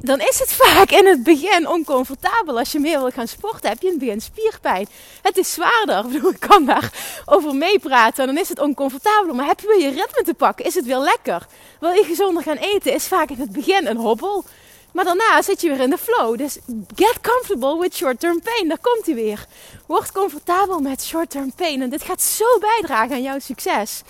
dan 0.00 0.20
is 0.20 0.38
het 0.38 0.52
vaak 0.52 0.90
in 0.90 1.06
het 1.06 1.22
begin 1.22 1.68
oncomfortabel. 1.68 2.58
Als 2.58 2.72
je 2.72 2.78
meer 2.78 2.98
wil 2.98 3.10
gaan 3.10 3.28
sporten, 3.28 3.68
heb 3.68 3.80
je 3.80 3.86
in 3.86 3.92
het 3.92 4.00
begin 4.00 4.20
spierpijn. 4.20 4.88
Het 5.22 5.36
is 5.36 5.52
zwaarder. 5.52 5.98
Ik, 6.04 6.12
bedoel, 6.12 6.30
ik 6.30 6.40
kan 6.40 6.64
daar 6.64 6.92
over 7.24 7.54
meepraten. 7.54 8.26
Dan 8.26 8.38
is 8.38 8.48
het 8.48 8.60
oncomfortabel. 8.60 9.34
Maar 9.34 9.46
heb 9.46 9.60
je 9.60 9.78
je 9.80 9.88
ritme 9.88 10.22
te 10.24 10.34
pakken, 10.34 10.64
is 10.64 10.74
het 10.74 10.84
weer 10.84 10.98
lekker. 10.98 11.46
Wil 11.80 11.90
je 11.90 12.04
gezonder 12.04 12.42
gaan 12.42 12.56
eten, 12.56 12.92
is 12.92 13.06
vaak 13.06 13.30
in 13.30 13.40
het 13.40 13.52
begin 13.52 13.86
een 13.86 13.96
hobbel. 13.96 14.44
Maar 14.92 15.04
daarna 15.04 15.42
zit 15.42 15.60
je 15.60 15.68
weer 15.68 15.80
in 15.80 15.90
de 15.90 15.98
flow. 15.98 16.38
Dus 16.38 16.58
get 16.94 17.18
comfortable 17.22 17.78
with 17.78 17.94
short-term 17.94 18.42
pain. 18.42 18.68
Daar 18.68 18.78
komt 18.80 19.06
hij 19.06 19.14
weer. 19.14 19.46
Word 19.86 20.12
comfortabel 20.12 20.80
met 20.80 21.04
short-term 21.04 21.52
pain. 21.54 21.82
En 21.82 21.90
dit 21.90 22.02
gaat 22.02 22.22
zo 22.22 22.58
bijdragen 22.60 23.14
aan 23.14 23.22
jouw 23.22 23.38
succes. 23.38 24.02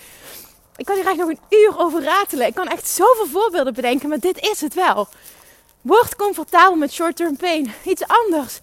Ik 0.75 0.85
kan 0.85 0.95
hier 0.95 1.05
eigenlijk 1.05 1.39
nog 1.39 1.49
een 1.49 1.59
uur 1.59 1.79
over 1.79 2.03
ratelen. 2.03 2.47
Ik 2.47 2.55
kan 2.55 2.67
echt 2.67 2.87
zoveel 2.87 3.27
voorbeelden 3.27 3.73
bedenken, 3.73 4.09
maar 4.09 4.19
dit 4.19 4.39
is 4.39 4.61
het 4.61 4.73
wel. 4.73 5.07
Word 5.81 6.15
comfortabel 6.15 6.75
met 6.75 6.91
short-term 6.91 7.37
pain. 7.37 7.73
Iets 7.85 8.03
anders. 8.07 8.59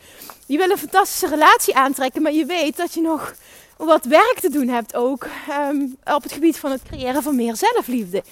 Je 0.46 0.58
wil 0.58 0.70
een 0.70 0.78
fantastische 0.78 1.26
relatie 1.26 1.74
aantrekken, 1.74 2.22
maar 2.22 2.32
je 2.32 2.44
weet 2.44 2.76
dat 2.76 2.94
je 2.94 3.00
nog 3.00 3.34
wat 3.76 4.04
werk 4.04 4.38
te 4.40 4.50
doen 4.50 4.68
hebt 4.68 4.94
ook 4.94 5.26
um, 5.50 5.96
op 6.04 6.22
het 6.22 6.32
gebied 6.32 6.58
van 6.58 6.70
het 6.70 6.82
creëren 6.82 7.22
van 7.22 7.36
meer 7.36 7.56
zelfliefde. 7.56 8.22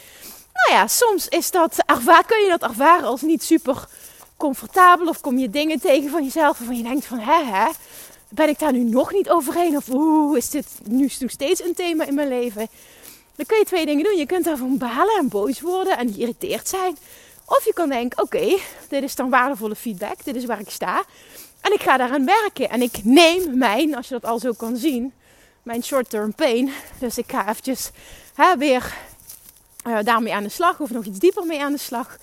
Nou 0.53 0.81
ja, 0.81 0.87
soms 0.87 1.29
is 1.29 1.51
dat, 1.51 1.77
kun 2.27 2.43
je 2.43 2.49
dat 2.49 2.63
ervaren 2.63 3.09
als 3.09 3.23
niet 3.23 3.43
super 3.43 3.87
comfortabel 4.37 5.07
of 5.07 5.21
kom 5.21 5.39
je 5.39 5.51
dingen 5.51 5.81
tegen 5.81 6.11
van 6.11 6.25
jezelf 6.25 6.59
waarvan 6.59 6.77
je 6.77 6.83
denkt 6.83 7.07
van 7.07 7.19
hè 7.19 7.45
hè, 7.45 7.71
ben 8.29 8.49
ik 8.49 8.59
daar 8.59 8.73
nu 8.73 8.85
nog 8.85 9.13
niet 9.13 9.31
overheen 9.31 9.77
of 9.77 9.89
oeh, 9.89 10.37
is 10.37 10.51
dit 10.51 10.67
nu 10.89 11.11
nog 11.19 11.31
steeds 11.31 11.63
een 11.63 11.75
thema 11.75 12.05
in 12.05 12.15
mijn 12.15 12.29
leven? 12.29 12.69
Dan 13.37 13.47
kun 13.47 13.59
je 13.59 13.65
twee 13.65 13.87
dingen 13.87 14.05
doen. 14.05 14.17
Je 14.17 14.27
kunt 14.27 14.45
daarvan 14.45 14.79
balen 14.79 15.19
en 15.19 15.29
boos 15.29 15.61
worden 15.61 15.99
en 15.99 16.13
geïrriteerd 16.13 16.69
zijn. 16.69 16.97
Of 17.45 17.65
je 17.65 17.73
kan 17.73 17.89
denken, 17.89 18.23
oké, 18.23 18.59
dit 18.89 19.03
is 19.03 19.15
dan 19.15 19.31
waardevolle 19.31 19.77
feedback. 19.77 20.25
Dit 20.25 20.37
is 20.37 20.45
waar 20.45 20.61
ik 20.61 20.71
sta. 20.71 21.05
En 21.61 21.73
ik 21.73 21.83
ga 21.83 21.97
daaraan 21.97 22.27
werken. 22.27 22.71
En 22.71 22.83
ik 22.83 23.05
neem 23.05 23.59
mijn, 23.59 23.97
als 23.97 24.09
je 24.09 24.15
dat 24.15 24.31
al 24.31 24.39
zo 24.39 24.53
kan 24.53 24.77
zien, 24.77 25.13
mijn 25.63 25.83
short-term 25.83 26.35
pain. 26.35 26.73
Dus 26.99 27.19
ik 27.19 27.31
ga 27.31 27.49
eventjes 27.49 27.91
weer 28.59 28.95
uh, 29.87 29.99
daarmee 30.03 30.35
aan 30.35 30.43
de 30.43 30.49
slag. 30.49 30.81
Of 30.81 30.91
nog 30.91 31.05
iets 31.05 31.19
dieper 31.19 31.47
mee 31.47 31.63
aan 31.63 31.73
de 31.73 31.79
slag. 31.79 32.19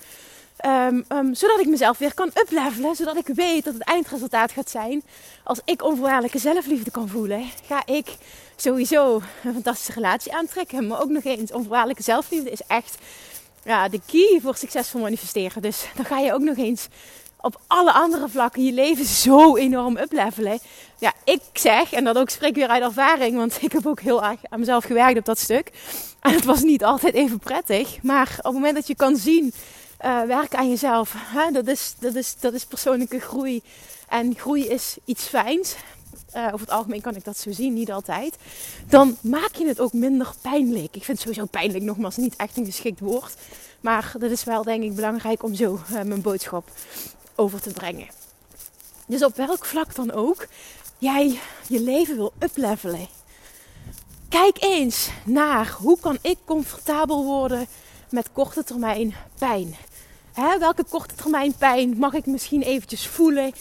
Um, 0.66 1.04
um, 1.08 1.34
zodat 1.34 1.60
ik 1.60 1.66
mezelf 1.66 1.98
weer 1.98 2.14
kan 2.14 2.30
uplevelen. 2.34 2.96
Zodat 2.96 3.16
ik 3.16 3.26
weet 3.26 3.64
dat 3.64 3.74
het 3.74 3.82
eindresultaat 3.82 4.52
gaat 4.52 4.70
zijn. 4.70 5.02
Als 5.44 5.60
ik 5.64 5.82
onvoorwaardelijke 5.82 6.38
zelfliefde 6.38 6.90
kan 6.90 7.08
voelen, 7.08 7.44
ga 7.66 7.86
ik 7.86 8.16
sowieso 8.56 9.22
een 9.44 9.52
fantastische 9.52 9.92
relatie 9.92 10.34
aantrekken. 10.34 10.86
Maar 10.86 11.02
ook 11.02 11.10
nog 11.10 11.24
eens, 11.24 11.52
onvoorwaardelijke 11.52 12.02
zelfliefde 12.02 12.50
is 12.50 12.62
echt 12.66 12.98
ja, 13.64 13.88
de 13.88 14.00
key 14.06 14.40
voor 14.42 14.56
succesvol 14.56 15.00
manifesteren. 15.00 15.62
Dus 15.62 15.86
dan 15.96 16.04
ga 16.04 16.18
je 16.18 16.32
ook 16.32 16.40
nog 16.40 16.56
eens 16.56 16.88
op 17.40 17.60
alle 17.66 17.92
andere 17.92 18.28
vlakken 18.28 18.64
je 18.64 18.72
leven 18.72 19.04
zo 19.04 19.56
enorm 19.56 19.96
uplevelen. 19.96 20.58
Ja, 20.98 21.12
ik 21.24 21.40
zeg, 21.52 21.92
en 21.92 22.04
dat 22.04 22.18
ook 22.18 22.30
spreek 22.30 22.54
weer 22.54 22.68
uit 22.68 22.82
ervaring, 22.82 23.36
want 23.36 23.58
ik 23.62 23.72
heb 23.72 23.86
ook 23.86 24.00
heel 24.00 24.24
erg 24.24 24.40
aan 24.48 24.58
mezelf 24.58 24.84
gewerkt 24.84 25.18
op 25.18 25.24
dat 25.24 25.38
stuk. 25.38 25.70
En 26.20 26.32
het 26.32 26.44
was 26.44 26.62
niet 26.62 26.84
altijd 26.84 27.14
even 27.14 27.38
prettig. 27.38 28.02
Maar 28.02 28.34
op 28.38 28.44
het 28.44 28.52
moment 28.52 28.74
dat 28.74 28.86
je 28.86 28.94
kan 28.94 29.16
zien, 29.16 29.52
uh, 30.04 30.22
werken 30.22 30.58
aan 30.58 30.68
jezelf, 30.68 31.14
hè, 31.16 31.50
dat, 31.50 31.66
is, 31.66 31.94
dat, 31.98 32.14
is, 32.14 32.36
dat 32.40 32.52
is 32.52 32.64
persoonlijke 32.64 33.20
groei. 33.20 33.62
En 34.08 34.34
groei 34.36 34.66
is 34.66 34.96
iets 35.04 35.26
fijns. 35.26 35.74
Uh, 36.36 36.46
over 36.46 36.60
het 36.60 36.70
algemeen 36.70 37.00
kan 37.00 37.16
ik 37.16 37.24
dat 37.24 37.38
zo 37.38 37.52
zien, 37.52 37.74
niet 37.74 37.92
altijd. 37.92 38.36
Dan 38.88 39.16
maak 39.20 39.54
je 39.54 39.66
het 39.66 39.80
ook 39.80 39.92
minder 39.92 40.32
pijnlijk. 40.42 40.96
Ik 40.96 41.04
vind 41.04 41.20
sowieso 41.20 41.44
pijnlijk 41.44 41.84
nogmaals 41.84 42.16
niet 42.16 42.36
echt 42.36 42.56
een 42.56 42.64
geschikt 42.64 43.00
woord. 43.00 43.34
Maar 43.80 44.12
dat 44.18 44.30
is 44.30 44.44
wel 44.44 44.62
denk 44.62 44.82
ik 44.82 44.94
belangrijk 44.94 45.42
om 45.42 45.54
zo 45.54 45.72
uh, 45.74 46.02
mijn 46.02 46.22
boodschap 46.22 46.70
over 47.34 47.60
te 47.60 47.70
brengen. 47.70 48.08
Dus 49.06 49.24
op 49.24 49.36
welk 49.36 49.64
vlak 49.64 49.94
dan 49.94 50.12
ook 50.12 50.46
jij 50.98 51.38
je 51.68 51.80
leven 51.80 52.16
wil 52.16 52.32
uplevelen. 52.38 53.08
Kijk 54.28 54.56
eens 54.60 55.10
naar 55.24 55.76
hoe 55.78 55.98
kan 56.00 56.18
ik 56.22 56.36
comfortabel 56.44 57.24
worden 57.24 57.66
met 58.10 58.32
korte 58.32 58.64
termijn 58.64 59.14
pijn. 59.38 59.76
Hè, 60.32 60.58
welke 60.58 60.84
korte 60.84 61.14
termijn 61.14 61.54
pijn 61.54 61.98
mag 61.98 62.12
ik 62.12 62.26
misschien 62.26 62.62
eventjes 62.62 63.06
voelen 63.06 63.52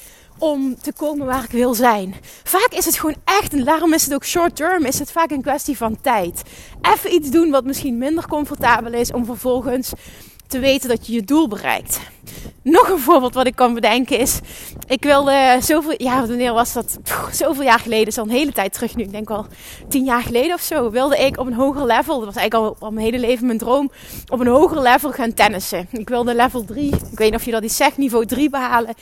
om 0.42 0.76
te 0.82 0.94
komen 0.94 1.26
waar 1.26 1.44
ik 1.44 1.52
wil 1.52 1.74
zijn. 1.74 2.16
Vaak 2.44 2.70
is 2.72 2.86
het 2.86 3.00
gewoon 3.00 3.16
echt, 3.24 3.54
en 3.54 3.64
daarom 3.64 3.94
is 3.94 4.04
het 4.04 4.14
ook 4.14 4.26
short 4.26 4.56
term, 4.56 4.86
is 4.86 5.00
het 5.00 5.12
vaak 5.12 5.32
een 5.32 5.42
kwestie 5.42 5.78
van 5.78 6.02
tijd. 6.02 6.42
Even 6.82 7.14
iets 7.14 7.30
doen 7.30 7.52
wat 7.52 7.66
misschien 7.66 7.98
minder 7.98 8.28
comfortabel 8.28 8.94
is 8.94 9.12
om 9.12 9.26
vervolgens 9.26 9.92
te 10.48 10.60
weten 10.60 10.90
dat 10.90 11.08
je 11.08 11.14
je 11.14 11.24
doel 11.24 11.48
bereikt. 11.48 12.00
Nog 12.64 12.90
een 12.90 13.00
voorbeeld 13.00 13.34
wat 13.34 13.46
ik 13.46 13.56
kan 13.56 13.74
bedenken 13.74 14.20
is, 14.20 14.40
ik 14.88 15.04
wilde 15.04 15.58
zoveel, 15.62 15.94
ja 15.98 16.28
wanneer 16.28 16.54
was 16.54 16.74
dat? 16.74 17.00
zoveel 17.32 17.64
jaar 17.64 17.80
geleden, 17.80 18.08
is 18.08 18.18
al 18.18 18.24
een 18.24 18.30
hele 18.30 18.52
tijd 18.52 18.74
terug 18.74 18.96
nu, 18.96 19.04
ik 19.04 19.12
denk 19.12 19.30
al 19.30 19.46
tien 19.88 20.04
jaar 20.04 20.22
geleden 20.22 20.54
of 20.54 20.62
zo, 20.62 20.90
wilde 20.90 21.18
ik 21.18 21.40
op 21.40 21.48
een 21.48 21.54
hoger 21.54 21.86
level, 21.86 22.18
dat 22.18 22.26
was 22.26 22.36
eigenlijk 22.36 22.76
al, 22.80 22.92
mijn 22.92 23.06
hele 23.06 23.20
leven 23.20 23.46
mijn 23.46 23.58
droom, 23.58 23.92
op 24.28 24.40
een 24.40 24.48
hoger 24.48 24.82
level 24.82 25.12
gaan 25.12 25.34
tennissen. 25.34 25.88
Ik 25.92 26.10
wilde 26.10 26.36
level 26.36 26.66
3, 26.66 26.86
ik 26.86 27.18
weet 27.18 27.32
niet 27.32 27.40
of 27.40 27.46
je 27.46 27.52
dat 27.52 27.64
iets 27.64 27.76
zegt, 27.76 27.98
niveau 27.98 28.26
3 28.26 28.50
behalen. 28.50 28.94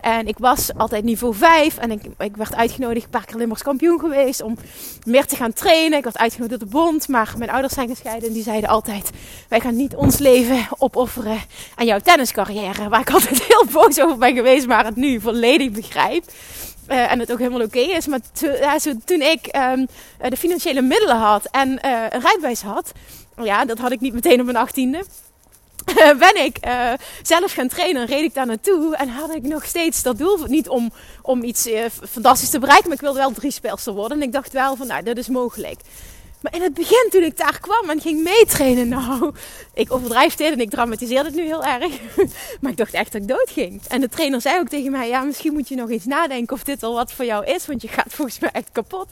En 0.00 0.26
ik 0.26 0.38
was 0.38 0.70
altijd 0.76 1.04
niveau 1.04 1.34
5 1.34 1.78
en 1.78 1.90
ik, 1.90 2.02
ik 2.18 2.36
werd 2.36 2.54
uitgenodigd, 2.54 3.04
een 3.04 3.10
paar 3.10 3.24
keer 3.24 3.36
Limburgs 3.36 3.62
kampioen 3.62 4.00
geweest, 4.00 4.42
om 4.42 4.56
meer 5.04 5.26
te 5.26 5.36
gaan 5.36 5.52
trainen. 5.52 5.98
Ik 5.98 6.04
werd 6.04 6.18
uitgenodigd 6.18 6.60
door 6.60 6.68
de 6.68 6.74
bond, 6.74 7.08
maar 7.08 7.34
mijn 7.38 7.50
ouders 7.50 7.74
zijn 7.74 7.88
gescheiden 7.88 8.28
en 8.28 8.34
die 8.34 8.42
zeiden 8.42 8.68
altijd, 8.68 9.10
wij 9.48 9.60
gaan 9.60 9.76
niet 9.76 9.94
ons 9.94 10.18
leven 10.18 10.66
opofferen 10.78 11.38
aan 11.74 11.86
jouw 11.86 11.98
tenniscarrière, 11.98 12.88
waar 12.88 13.04
ik 13.08 13.14
altijd 13.14 13.42
heel 13.42 13.64
boos 13.72 14.00
over 14.00 14.18
ben 14.18 14.34
geweest, 14.34 14.66
maar 14.66 14.84
het 14.84 14.96
nu 14.96 15.20
volledig 15.20 15.70
begrijp. 15.70 16.24
Uh, 16.88 17.12
en 17.12 17.18
het 17.18 17.32
ook 17.32 17.38
helemaal 17.38 17.62
oké 17.62 17.78
is. 17.78 18.06
Maar 18.06 18.20
toen 19.04 19.22
ik 19.22 19.56
um, 19.56 19.86
de 20.28 20.36
financiële 20.36 20.80
middelen 20.82 21.16
had 21.16 21.48
en 21.50 21.68
uh, 21.68 22.02
een 22.08 22.20
rijbewijs 22.20 22.62
had, 22.62 22.92
ja, 23.42 23.64
dat 23.64 23.78
had 23.78 23.92
ik 23.92 24.00
niet 24.00 24.12
meteen 24.12 24.38
op 24.40 24.44
mijn 24.44 24.56
achttiende. 24.56 25.04
ben 26.18 26.44
ik 26.44 26.58
zelf 27.22 27.52
gaan 27.52 27.68
trainen, 27.68 28.06
reed 28.06 28.22
ik 28.22 28.34
daar 28.34 28.46
naartoe 28.46 28.96
en 28.96 29.08
had 29.08 29.34
ik 29.34 29.42
nog 29.42 29.64
steeds 29.64 30.02
dat 30.02 30.18
doel. 30.18 30.38
Niet 30.46 30.68
om, 30.68 30.92
om 31.22 31.42
iets 31.42 31.68
fantastisch 32.10 32.50
te 32.50 32.58
bereiken, 32.58 32.86
maar 32.88 32.96
ik 32.96 33.02
wilde 33.02 33.18
wel 33.18 33.32
drie 33.32 33.50
speelster 33.50 33.92
worden. 33.92 34.16
En 34.16 34.26
ik 34.26 34.32
dacht 34.32 34.52
wel 34.52 34.76
van, 34.76 34.86
nou, 34.86 35.02
dat 35.02 35.16
is 35.16 35.28
mogelijk. 35.28 35.80
Maar 36.40 36.54
in 36.54 36.62
het 36.62 36.74
begin, 36.74 37.06
toen 37.10 37.22
ik 37.22 37.36
daar 37.36 37.60
kwam 37.60 37.90
en 37.90 38.00
ging 38.00 38.22
meetrainen, 38.22 38.88
nou, 38.88 39.34
ik 39.74 39.92
overdrijf 39.92 40.34
dit 40.34 40.52
en 40.52 40.60
ik 40.60 40.70
dramatiseer 40.70 41.24
het 41.24 41.34
nu 41.34 41.42
heel 41.42 41.64
erg. 41.64 41.92
Maar 42.60 42.70
ik 42.70 42.76
dacht 42.76 42.92
echt 42.92 43.12
dat 43.12 43.22
ik 43.22 43.28
dood 43.28 43.50
ging. 43.50 43.82
En 43.88 44.00
de 44.00 44.08
trainer 44.08 44.40
zei 44.40 44.58
ook 44.58 44.68
tegen 44.68 44.90
mij, 44.90 45.08
ja, 45.08 45.22
misschien 45.22 45.52
moet 45.52 45.68
je 45.68 45.74
nog 45.74 45.90
eens 45.90 46.04
nadenken 46.04 46.56
of 46.56 46.62
dit 46.62 46.82
al 46.82 46.94
wat 46.94 47.12
voor 47.12 47.24
jou 47.24 47.46
is, 47.46 47.66
want 47.66 47.82
je 47.82 47.88
gaat 47.88 48.14
volgens 48.14 48.38
mij 48.38 48.50
echt 48.52 48.68
kapot. 48.72 49.08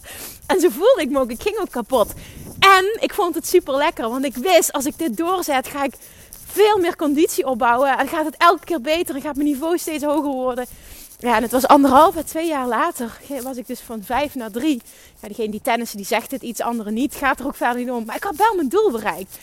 En 0.46 0.60
zo 0.60 0.68
voelde 0.68 1.02
ik 1.02 1.10
me 1.10 1.18
ook, 1.18 1.30
ik 1.30 1.42
ging 1.42 1.58
ook 1.58 1.70
kapot. 1.70 2.12
En 2.58 2.96
ik 3.00 3.14
vond 3.14 3.34
het 3.34 3.46
super 3.46 3.76
lekker, 3.76 4.08
want 4.08 4.24
ik 4.24 4.36
wist, 4.36 4.72
als 4.72 4.86
ik 4.86 4.98
dit 4.98 5.16
doorzet, 5.16 5.68
ga 5.68 5.84
ik 5.84 5.94
veel 6.46 6.78
meer 6.78 6.96
conditie 6.96 7.46
opbouwen. 7.46 7.98
En 7.98 8.08
gaat 8.08 8.24
het 8.24 8.36
elke 8.38 8.64
keer 8.64 8.80
beter 8.80 9.14
en 9.14 9.20
gaat 9.20 9.36
mijn 9.36 9.48
niveau 9.48 9.78
steeds 9.78 10.04
hoger 10.04 10.30
worden. 10.30 10.66
Ja, 11.18 11.36
en 11.36 11.42
het 11.42 11.52
was 11.52 11.66
anderhalf, 11.66 12.14
twee 12.14 12.46
jaar 12.46 12.66
later 12.66 13.20
was 13.42 13.56
ik 13.56 13.66
dus 13.66 13.80
van 13.80 14.02
vijf 14.02 14.34
naar 14.34 14.50
drie. 14.50 14.82
Ja, 15.20 15.28
degene 15.28 15.50
die 15.50 15.60
tennissen, 15.62 15.96
die 15.96 16.06
zegt 16.06 16.30
het 16.30 16.42
iets, 16.42 16.60
andere 16.60 16.90
niet. 16.90 17.14
Gaat 17.14 17.40
er 17.40 17.46
ook 17.46 17.56
verder 17.56 17.78
niet 17.78 17.90
om. 17.90 18.04
Maar 18.04 18.16
ik 18.16 18.24
had 18.24 18.36
wel 18.36 18.54
mijn 18.54 18.68
doel 18.68 18.90
bereikt. 18.90 19.38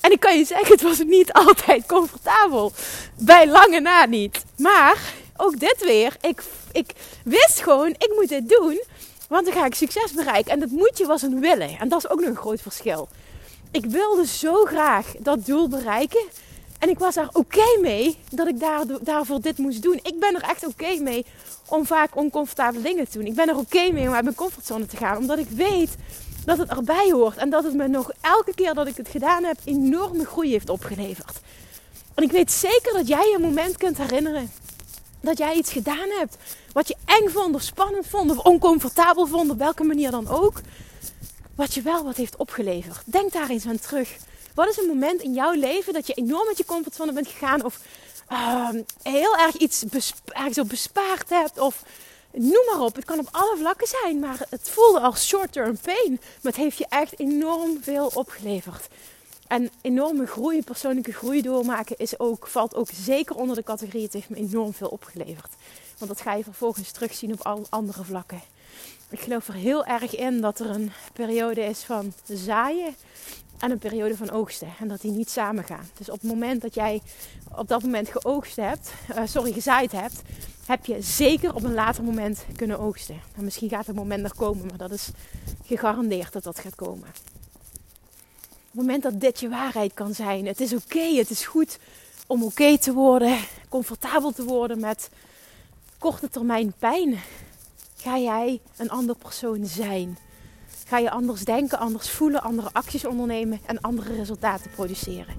En 0.00 0.12
ik 0.12 0.20
kan 0.20 0.38
je 0.38 0.44
zeggen, 0.44 0.68
het 0.68 0.82
was 0.82 0.98
niet 0.98 1.32
altijd 1.46 1.86
comfortabel. 1.86 2.72
Bij 3.18 3.46
lange 3.46 3.80
na 3.80 4.04
niet. 4.04 4.44
Maar 4.56 5.14
ook 5.36 5.60
dit 5.60 5.84
weer. 5.84 6.16
Ik, 6.20 6.42
ik 6.72 6.92
wist 7.24 7.60
gewoon, 7.60 7.88
ik 7.88 8.12
moet 8.14 8.28
dit 8.28 8.48
doen. 8.48 8.82
Want 9.28 9.44
dan 9.44 9.54
ga 9.54 9.66
ik 9.66 9.74
succes 9.74 10.12
bereiken. 10.12 10.52
En 10.52 10.60
dat 10.60 10.70
moetje 10.70 11.06
was 11.06 11.22
een 11.22 11.40
willen. 11.40 11.78
En 11.78 11.88
dat 11.88 12.04
is 12.04 12.10
ook 12.10 12.20
nog 12.20 12.28
een 12.28 12.36
groot 12.36 12.60
verschil. 12.60 13.08
Ik 13.70 13.84
wilde 13.84 14.26
zo 14.26 14.64
graag 14.64 15.06
dat 15.18 15.46
doel 15.46 15.68
bereiken. 15.68 16.24
En 16.78 16.88
ik 16.88 16.98
was 16.98 17.14
daar 17.14 17.28
oké 17.32 17.78
mee 17.80 18.16
dat 18.30 18.46
ik 18.46 18.60
daar, 18.60 18.84
daarvoor 19.00 19.40
dit 19.40 19.58
moest 19.58 19.82
doen. 19.82 20.00
Ik 20.02 20.18
ben 20.18 20.34
er 20.34 20.42
echt 20.42 20.66
oké 20.66 20.98
mee 21.00 21.26
om 21.68 21.86
vaak 21.86 22.16
oncomfortabele 22.16 22.82
dingen 22.82 23.08
te 23.08 23.18
doen. 23.18 23.26
Ik 23.26 23.34
ben 23.34 23.48
er 23.48 23.56
oké 23.56 23.90
mee 23.92 24.08
om 24.08 24.14
uit 24.14 24.24
mijn 24.24 24.36
comfortzone 24.36 24.86
te 24.86 24.96
gaan. 24.96 25.16
Omdat 25.16 25.38
ik 25.38 25.48
weet 25.48 25.96
dat 26.44 26.58
het 26.58 26.70
erbij 26.70 27.10
hoort. 27.10 27.36
En 27.36 27.50
dat 27.50 27.64
het 27.64 27.74
me 27.74 27.88
nog 27.88 28.10
elke 28.20 28.54
keer 28.54 28.74
dat 28.74 28.86
ik 28.86 28.96
het 28.96 29.08
gedaan 29.08 29.44
heb 29.44 29.56
enorme 29.64 30.24
groei 30.24 30.50
heeft 30.50 30.68
opgeleverd. 30.68 31.40
En 32.14 32.22
ik 32.22 32.32
weet 32.32 32.52
zeker 32.52 32.92
dat 32.92 33.08
jij 33.08 33.32
een 33.34 33.42
moment 33.42 33.76
kunt 33.76 33.98
herinneren. 33.98 34.50
Dat 35.20 35.38
jij 35.38 35.54
iets 35.54 35.72
gedaan 35.72 36.08
hebt 36.18 36.36
wat 36.72 36.88
je 36.88 36.96
eng 37.04 37.28
vond 37.28 37.54
of 37.54 37.62
spannend 37.62 38.06
vond 38.06 38.30
of 38.30 38.38
oncomfortabel 38.38 39.26
vond. 39.26 39.50
Op 39.50 39.58
welke 39.58 39.84
manier 39.84 40.10
dan 40.10 40.28
ook. 40.28 40.60
Wat 41.54 41.74
je 41.74 41.82
wel 41.82 42.04
wat 42.04 42.16
heeft 42.16 42.36
opgeleverd. 42.36 43.02
Denk 43.04 43.32
daar 43.32 43.50
eens 43.50 43.66
aan 43.66 43.78
terug. 43.78 44.16
Wat 44.54 44.68
is 44.68 44.76
een 44.76 44.86
moment 44.86 45.22
in 45.22 45.32
jouw 45.32 45.52
leven 45.52 45.92
dat 45.92 46.06
je 46.06 46.14
enorm 46.14 46.46
met 46.46 46.58
je 46.58 46.64
comfortzone 46.64 47.12
bent 47.12 47.28
gegaan 47.28 47.64
of 47.64 47.80
uh, 48.32 48.68
heel 49.02 49.36
erg 49.36 49.56
iets 49.56 49.84
ergens 50.24 50.58
op 50.58 50.68
bespaard 50.68 51.28
hebt 51.28 51.58
of 51.58 51.82
noem 52.32 52.64
maar 52.70 52.80
op. 52.80 52.94
Het 52.94 53.04
kan 53.04 53.18
op 53.18 53.28
alle 53.30 53.56
vlakken 53.56 53.86
zijn, 53.86 54.18
maar 54.18 54.46
het 54.50 54.70
voelde 54.70 55.00
als 55.00 55.26
short-term 55.26 55.78
pain. 55.78 56.10
Maar 56.10 56.52
het 56.52 56.56
heeft 56.56 56.78
je 56.78 56.86
echt 56.88 57.18
enorm 57.18 57.82
veel 57.82 58.10
opgeleverd. 58.14 58.88
En 59.46 59.70
enorme 59.80 60.26
groei, 60.26 60.62
persoonlijke 60.62 61.12
groei 61.12 61.42
doormaken 61.42 61.96
is 61.98 62.18
ook, 62.18 62.46
valt 62.46 62.74
ook 62.74 62.88
zeker 62.92 63.36
onder 63.36 63.56
de 63.56 63.62
categorie. 63.62 64.02
Het 64.02 64.12
heeft 64.12 64.28
me 64.28 64.36
enorm 64.36 64.74
veel 64.74 64.88
opgeleverd. 64.88 65.52
Want 65.98 66.10
dat 66.10 66.20
ga 66.20 66.34
je 66.34 66.44
vervolgens 66.44 66.90
terugzien 66.90 67.32
op 67.32 67.42
al 67.42 67.66
andere 67.68 68.04
vlakken. 68.04 68.42
Ik 69.14 69.20
geloof 69.20 69.48
er 69.48 69.54
heel 69.54 69.84
erg 69.84 70.16
in 70.16 70.40
dat 70.40 70.58
er 70.58 70.70
een 70.70 70.92
periode 71.12 71.64
is 71.64 71.82
van 71.82 72.12
zaaien 72.26 72.94
en 73.58 73.70
een 73.70 73.78
periode 73.78 74.16
van 74.16 74.30
oogsten. 74.30 74.68
En 74.80 74.88
dat 74.88 75.00
die 75.00 75.10
niet 75.10 75.30
samen 75.30 75.64
gaan. 75.64 75.88
Dus 75.98 76.10
op 76.10 76.20
het 76.20 76.30
moment 76.30 76.62
dat 76.62 76.74
jij 76.74 77.02
op 77.56 77.68
dat 77.68 77.82
moment 77.82 78.08
geoogst 78.08 78.56
hebt, 78.56 78.92
uh, 79.10 79.20
sorry, 79.24 79.52
gezaaid 79.52 79.92
hebt, 79.92 80.22
heb 80.66 80.86
je 80.86 81.02
zeker 81.02 81.54
op 81.54 81.64
een 81.64 81.74
later 81.74 82.04
moment 82.04 82.44
kunnen 82.56 82.78
oogsten. 82.78 83.20
En 83.36 83.44
misschien 83.44 83.68
gaat 83.68 83.86
het 83.86 83.96
moment 83.96 84.22
nog 84.22 84.34
komen, 84.34 84.66
maar 84.66 84.78
dat 84.78 84.90
is 84.90 85.10
gegarandeerd 85.64 86.32
dat 86.32 86.42
dat 86.42 86.58
gaat 86.58 86.74
komen. 86.74 87.08
Op 87.08 88.70
het 88.70 88.74
moment 88.74 89.02
dat 89.02 89.20
dit 89.20 89.40
je 89.40 89.48
waarheid 89.48 89.94
kan 89.94 90.14
zijn, 90.14 90.46
het 90.46 90.60
is 90.60 90.74
oké, 90.74 91.14
het 91.16 91.30
is 91.30 91.46
goed 91.46 91.78
om 92.26 92.42
oké 92.42 92.78
te 92.78 92.92
worden, 92.92 93.38
comfortabel 93.68 94.32
te 94.32 94.44
worden 94.44 94.80
met 94.80 95.10
korte 95.98 96.30
termijn 96.30 96.74
pijn, 96.78 97.18
ga 98.04 98.18
jij 98.18 98.60
een 98.76 98.90
ander 98.90 99.16
persoon 99.16 99.66
zijn. 99.66 100.18
Ga 100.86 100.98
je 100.98 101.10
anders 101.10 101.44
denken, 101.44 101.78
anders 101.78 102.10
voelen, 102.10 102.42
andere 102.42 102.68
acties 102.72 103.04
ondernemen 103.04 103.60
en 103.66 103.80
andere 103.80 104.14
resultaten 104.14 104.70
produceren. 104.70 105.34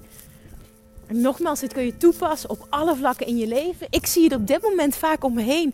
En 1.08 1.22
nogmaals, 1.22 1.60
dit 1.60 1.74
kun 1.74 1.86
je 1.86 1.98
toepassen 1.98 2.50
op 2.50 2.68
alle 2.70 2.96
vlakken 2.96 3.28
in 3.28 3.38
je 3.38 3.48
leven. 3.48 3.88
Ik 3.90 4.06
zie 4.06 4.24
het 4.24 4.34
op 4.34 4.48
dit 4.48 4.62
moment 4.62 4.96
vaak 4.96 5.24
om 5.24 5.34
me 5.34 5.42
heen. 5.42 5.74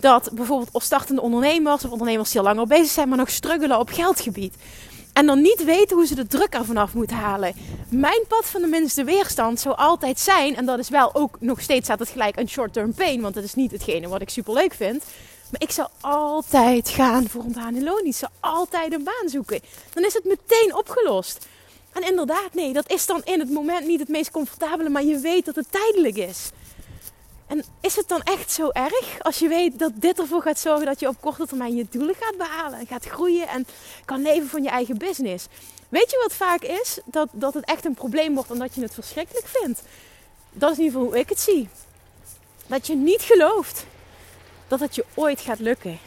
Dat 0.00 0.30
bijvoorbeeld 0.34 0.82
startende 0.82 1.20
ondernemers 1.20 1.84
of 1.84 1.90
ondernemers 1.90 2.30
die 2.30 2.40
al 2.40 2.46
langer 2.46 2.66
bezig 2.66 2.90
zijn, 2.92 3.08
maar 3.08 3.18
nog 3.18 3.30
struggelen 3.30 3.78
op 3.78 3.88
geldgebied. 3.88 4.54
En 5.12 5.26
dan 5.26 5.40
niet 5.40 5.64
weten 5.64 5.96
hoe 5.96 6.06
ze 6.06 6.14
de 6.14 6.26
druk 6.26 6.54
ervan 6.54 6.76
af 6.76 6.94
moeten 6.94 7.16
halen. 7.16 7.54
Mijn 7.88 8.24
pad 8.28 8.44
van 8.44 8.60
de 8.60 8.68
minste 8.68 9.04
weerstand 9.04 9.60
zou 9.60 9.76
altijd 9.76 10.20
zijn, 10.20 10.56
en 10.56 10.66
dat 10.66 10.78
is 10.78 10.88
wel 10.88 11.14
ook 11.14 11.36
nog 11.40 11.60
steeds 11.60 11.84
staat 11.84 11.98
het 11.98 12.08
gelijk 12.08 12.38
een 12.38 12.48
short-term 12.48 12.94
pain, 12.94 13.20
want 13.20 13.34
dat 13.34 13.44
is 13.44 13.54
niet 13.54 13.70
hetgene 13.70 14.08
wat 14.08 14.20
ik 14.20 14.30
super 14.30 14.54
leuk 14.54 14.74
vind. 14.74 15.04
Maar 15.52 15.62
ik 15.62 15.70
zou 15.70 15.88
altijd 16.00 16.88
gaan 16.88 17.28
voor 17.28 17.44
een 17.44 17.52
baan 17.52 17.76
in 17.76 17.84
loon. 17.84 18.04
Ik 18.04 18.14
zou 18.14 18.32
altijd 18.40 18.92
een 18.92 19.04
baan 19.04 19.28
zoeken. 19.28 19.60
Dan 19.92 20.04
is 20.04 20.14
het 20.14 20.24
meteen 20.24 20.74
opgelost. 20.74 21.46
En 21.92 22.02
inderdaad, 22.02 22.54
nee, 22.54 22.72
dat 22.72 22.90
is 22.90 23.06
dan 23.06 23.20
in 23.24 23.38
het 23.38 23.50
moment 23.50 23.86
niet 23.86 24.00
het 24.00 24.08
meest 24.08 24.30
comfortabele, 24.30 24.88
maar 24.88 25.04
je 25.04 25.18
weet 25.18 25.44
dat 25.44 25.54
het 25.54 25.66
tijdelijk 25.70 26.16
is. 26.16 26.50
En 27.46 27.64
is 27.80 27.96
het 27.96 28.08
dan 28.08 28.22
echt 28.22 28.52
zo 28.52 28.70
erg 28.70 29.18
als 29.22 29.38
je 29.38 29.48
weet 29.48 29.78
dat 29.78 29.92
dit 29.94 30.18
ervoor 30.18 30.42
gaat 30.42 30.58
zorgen 30.58 30.86
dat 30.86 31.00
je 31.00 31.08
op 31.08 31.20
korte 31.20 31.46
termijn 31.46 31.74
je 31.74 31.86
doelen 31.90 32.14
gaat 32.20 32.36
behalen 32.36 32.78
en 32.78 32.86
gaat 32.86 33.04
groeien 33.04 33.48
en 33.48 33.66
kan 34.04 34.22
leven 34.22 34.48
van 34.48 34.62
je 34.62 34.68
eigen 34.68 34.98
business? 34.98 35.46
Weet 35.88 36.10
je 36.10 36.20
wat 36.22 36.32
vaak 36.32 36.62
is? 36.62 36.98
Dat, 37.04 37.28
dat 37.32 37.54
het 37.54 37.64
echt 37.64 37.84
een 37.84 37.94
probleem 37.94 38.34
wordt 38.34 38.50
omdat 38.50 38.74
je 38.74 38.80
het 38.82 38.94
verschrikkelijk 38.94 39.46
vindt. 39.46 39.82
Dat 40.52 40.70
is 40.70 40.78
in 40.78 40.84
ieder 40.84 40.98
geval 40.98 41.12
hoe 41.12 41.22
ik 41.22 41.28
het 41.28 41.40
zie. 41.40 41.68
Dat 42.66 42.86
je 42.86 42.94
niet 42.94 43.22
gelooft 43.22 43.84
dat 44.72 44.80
het 44.80 44.94
je 44.94 45.04
ooit 45.14 45.40
gaat 45.40 45.58
lukken 45.58 45.98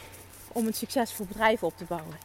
om 0.52 0.66
een 0.66 0.74
succesvol 0.74 1.26
bedrijf 1.26 1.62
op 1.62 1.76
te 1.76 1.84
bouwen. 1.84 2.16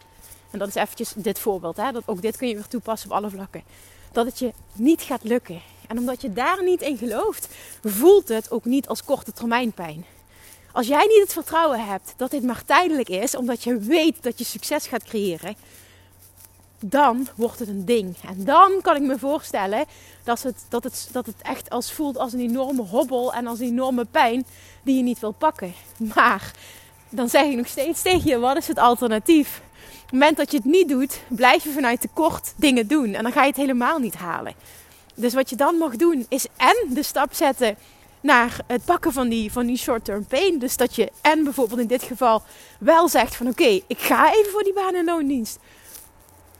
En 0.52 0.60
dat 0.60 0.68
is 0.68 0.76
eventjes 0.76 1.14
dit 1.16 1.40
voorbeeld. 1.40 1.78
Hè? 1.78 1.92
Dat, 1.92 2.04
ook 2.06 2.22
dit 2.22 2.38
kun 2.38 2.48
je 2.48 2.54
weer 2.54 2.68
toepassen 2.68 3.10
op 3.10 3.16
alle 3.16 3.30
vlakken. 3.30 3.64
Dat 4.12 4.26
het 4.26 4.40
je 4.40 4.54
niet 4.74 5.02
gaat 5.02 5.24
lukken. 5.24 5.62
En 5.88 5.98
omdat 5.98 6.22
je 6.22 6.34
daar 6.34 6.64
niet 6.64 6.82
in 6.82 6.98
gelooft, 6.98 7.48
voelt 7.84 8.28
het 8.28 8.52
ook 8.52 8.66
niet 8.66 8.88
als 8.88 9.04
korte 9.04 9.32
termijn 9.32 9.72
pijn. 9.72 10.06
Als 10.72 10.88
jij 10.88 11.06
niet 11.06 11.22
het 11.22 11.34
vertrouwen 11.34 11.86
hebt 11.86 12.14
dat 12.18 12.32
dit 12.32 12.44
maar 12.44 12.66
tijdelijk 12.66 13.10
is, 13.10 13.36
omdat 13.36 13.64
je 13.64 13.78
weet 13.78 14.24
dat 14.24 14.38
je 14.38 14.46
succes 14.46 14.88
gaat 14.88 15.04
creëren, 15.04 15.56
dan 16.80 17.28
wordt 17.36 17.60
het 17.60 17.68
een 17.68 17.86
ding. 17.86 18.16
En 18.28 18.44
dan 18.44 18.82
kan 18.82 18.96
ik 18.96 19.02
me 19.02 19.20
voorstellen 19.20 19.86
dat 20.24 20.44
het, 20.44 20.66
dat 20.70 20.84
het, 20.84 21.10
dat 21.12 21.26
het 21.26 21.42
echt 21.42 21.70
als 21.70 21.92
voelt 21.92 22.18
als 22.18 22.34
een 22.34 22.40
enorme 22.40 22.82
hobbel 22.82 23.34
en 23.34 23.48
als 23.48 23.60
een 23.60 23.68
enorme 23.68 24.06
pijn 24.06 24.46
die 24.84 24.98
je 24.98 25.04
niet 25.04 25.20
wil 25.20 25.32
pakken. 25.32 25.74
Maar 26.16 26.52
dan 27.10 27.30
zeg 27.30 27.44
ik 27.44 27.56
nog 27.56 27.68
steeds 27.68 28.02
tegen 28.02 28.30
je, 28.30 28.40
wat 28.40 28.58
is 28.58 28.68
het 28.68 28.78
alternatief? 28.78 29.62
Op 29.94 30.02
het 30.02 30.12
moment 30.12 30.38
dat 30.38 30.52
je 30.52 30.58
het 30.58 30.66
niet 30.66 30.90
doet, 30.90 31.22
blijf 31.28 31.64
je 31.64 31.70
vanuit 31.70 32.02
tekort 32.02 32.54
dingen 32.56 32.88
doen. 32.88 33.14
En 33.14 33.24
dan 33.24 33.32
ga 33.32 33.42
je 33.42 33.48
het 33.48 33.58
helemaal 33.58 34.00
niet 34.00 34.16
halen. 34.16 34.54
Dus 35.16 35.34
wat 35.34 35.50
je 35.50 35.56
dan 35.56 35.76
mag 35.76 35.96
doen, 35.96 36.26
is 36.30 36.48
en 36.58 36.94
de 36.94 37.04
stap 37.04 37.34
zetten 37.34 37.76
naar 38.22 38.60
het 38.68 38.86
pakken 38.86 39.14
van 39.14 39.30
die, 39.30 39.52
van 39.52 39.66
die 39.66 39.78
short-term 39.78 40.26
pain. 40.26 40.60
Dus 40.60 40.78
dat 40.78 40.96
je 40.96 41.12
en 41.22 41.44
bijvoorbeeld 41.44 41.80
in 41.80 41.88
dit 41.88 42.04
geval 42.04 42.44
wel 42.80 43.08
zegt 43.08 43.36
van 43.36 43.48
oké, 43.48 43.82
ik 43.88 44.00
ga 44.00 44.34
even 44.34 44.52
voor 44.52 44.64
die 44.64 44.74
baan- 44.74 44.96
en 44.96 45.06
loondienst. 45.06 45.60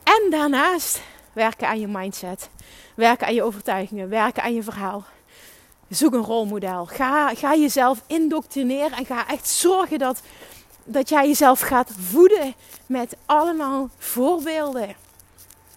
En 0.04 0.30
daarnaast 0.30 1.02
werken 1.34 1.68
aan 1.68 1.80
je 1.80 1.88
mindset. 1.88 2.50
Werken 2.96 3.28
aan 3.28 3.34
je 3.34 3.44
overtuigingen. 3.44 4.10
Werken 4.10 4.44
aan 4.44 4.54
je 4.54 4.64
verhaal. 4.64 5.04
Zoek 5.90 6.14
een 6.14 6.24
rolmodel. 6.24 6.86
Ga, 6.86 7.36
ga 7.36 7.56
jezelf 7.56 8.04
indoctrineren 8.08 8.98
en 8.98 9.06
ga 9.06 9.28
echt 9.28 9.48
zorgen 9.48 10.00
dat, 10.00 10.22
dat 10.84 11.10
jij 11.10 11.28
jezelf 11.28 11.60
gaat 11.60 11.92
voeden 12.00 12.54
met 12.86 13.16
allemaal 13.26 13.90
voorbeelden 13.98 14.96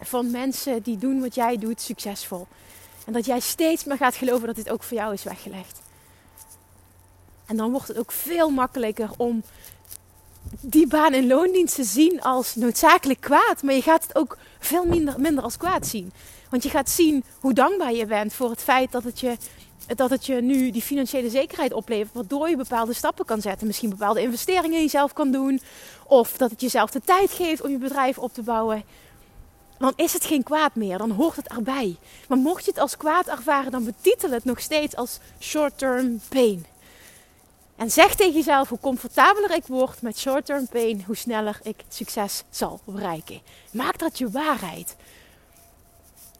van 0.00 0.30
mensen 0.30 0.82
die 0.82 0.98
doen 0.98 1.20
wat 1.20 1.34
jij 1.34 1.56
doet 1.58 1.80
succesvol. 1.80 2.46
En 3.06 3.12
dat 3.12 3.24
jij 3.24 3.40
steeds 3.40 3.84
meer 3.84 3.96
gaat 3.96 4.14
geloven 4.14 4.46
dat 4.46 4.56
dit 4.56 4.70
ook 4.70 4.82
voor 4.82 4.96
jou 4.96 5.12
is 5.12 5.22
weggelegd. 5.22 5.82
En 7.46 7.56
dan 7.56 7.70
wordt 7.70 7.88
het 7.88 7.98
ook 7.98 8.12
veel 8.12 8.50
makkelijker 8.50 9.10
om 9.16 9.42
die 10.60 10.86
baan 10.86 11.14
in 11.14 11.26
loondienst 11.26 11.74
te 11.74 11.84
zien 11.84 12.22
als 12.22 12.54
noodzakelijk 12.54 13.20
kwaad. 13.20 13.62
Maar 13.62 13.74
je 13.74 13.82
gaat 13.82 14.02
het 14.02 14.16
ook 14.16 14.38
veel 14.58 14.84
minder, 14.86 15.20
minder 15.20 15.44
als 15.44 15.56
kwaad 15.56 15.86
zien. 15.86 16.12
Want 16.50 16.62
je 16.62 16.70
gaat 16.70 16.90
zien 16.90 17.24
hoe 17.40 17.52
dankbaar 17.52 17.92
je 17.92 18.06
bent 18.06 18.34
voor 18.34 18.50
het 18.50 18.62
feit 18.62 18.92
dat 18.92 19.04
het 19.04 19.20
je 19.20 19.36
dat 19.86 20.10
het 20.10 20.26
je 20.26 20.34
nu 20.34 20.70
die 20.70 20.82
financiële 20.82 21.30
zekerheid 21.30 21.72
oplevert, 21.72 22.14
waardoor 22.14 22.48
je 22.48 22.56
bepaalde 22.56 22.92
stappen 22.92 23.24
kan 23.24 23.40
zetten. 23.40 23.66
Misschien 23.66 23.90
bepaalde 23.90 24.20
investeringen 24.20 24.70
die 24.70 24.82
je 24.82 24.88
zelf 24.88 25.12
kan 25.12 25.30
doen, 25.30 25.60
of 26.06 26.36
dat 26.36 26.50
het 26.50 26.60
jezelf 26.60 26.90
de 26.90 27.00
tijd 27.00 27.30
geeft 27.30 27.62
om 27.62 27.70
je 27.70 27.78
bedrijf 27.78 28.18
op 28.18 28.34
te 28.34 28.42
bouwen. 28.42 28.84
Dan 29.78 29.92
is 29.96 30.12
het 30.12 30.24
geen 30.24 30.42
kwaad 30.42 30.74
meer, 30.74 30.98
dan 30.98 31.10
hoort 31.10 31.36
het 31.36 31.48
erbij. 31.48 31.96
Maar 32.28 32.38
mocht 32.38 32.64
je 32.64 32.70
het 32.70 32.80
als 32.80 32.96
kwaad 32.96 33.26
ervaren, 33.26 33.72
dan 33.72 33.84
betitel 33.84 34.30
het 34.30 34.44
nog 34.44 34.60
steeds 34.60 34.96
als 34.96 35.18
short-term 35.40 36.20
pain. 36.28 36.66
En 37.76 37.90
zeg 37.90 38.14
tegen 38.14 38.34
jezelf 38.34 38.68
hoe 38.68 38.78
comfortabeler 38.80 39.54
ik 39.54 39.66
word 39.66 40.02
met 40.02 40.18
short-term 40.18 40.68
pain, 40.68 41.02
hoe 41.06 41.16
sneller 41.16 41.60
ik 41.62 41.76
succes 41.88 42.42
zal 42.50 42.80
bereiken. 42.84 43.40
Maak 43.70 43.98
dat 43.98 44.18
je 44.18 44.30
waarheid. 44.30 44.96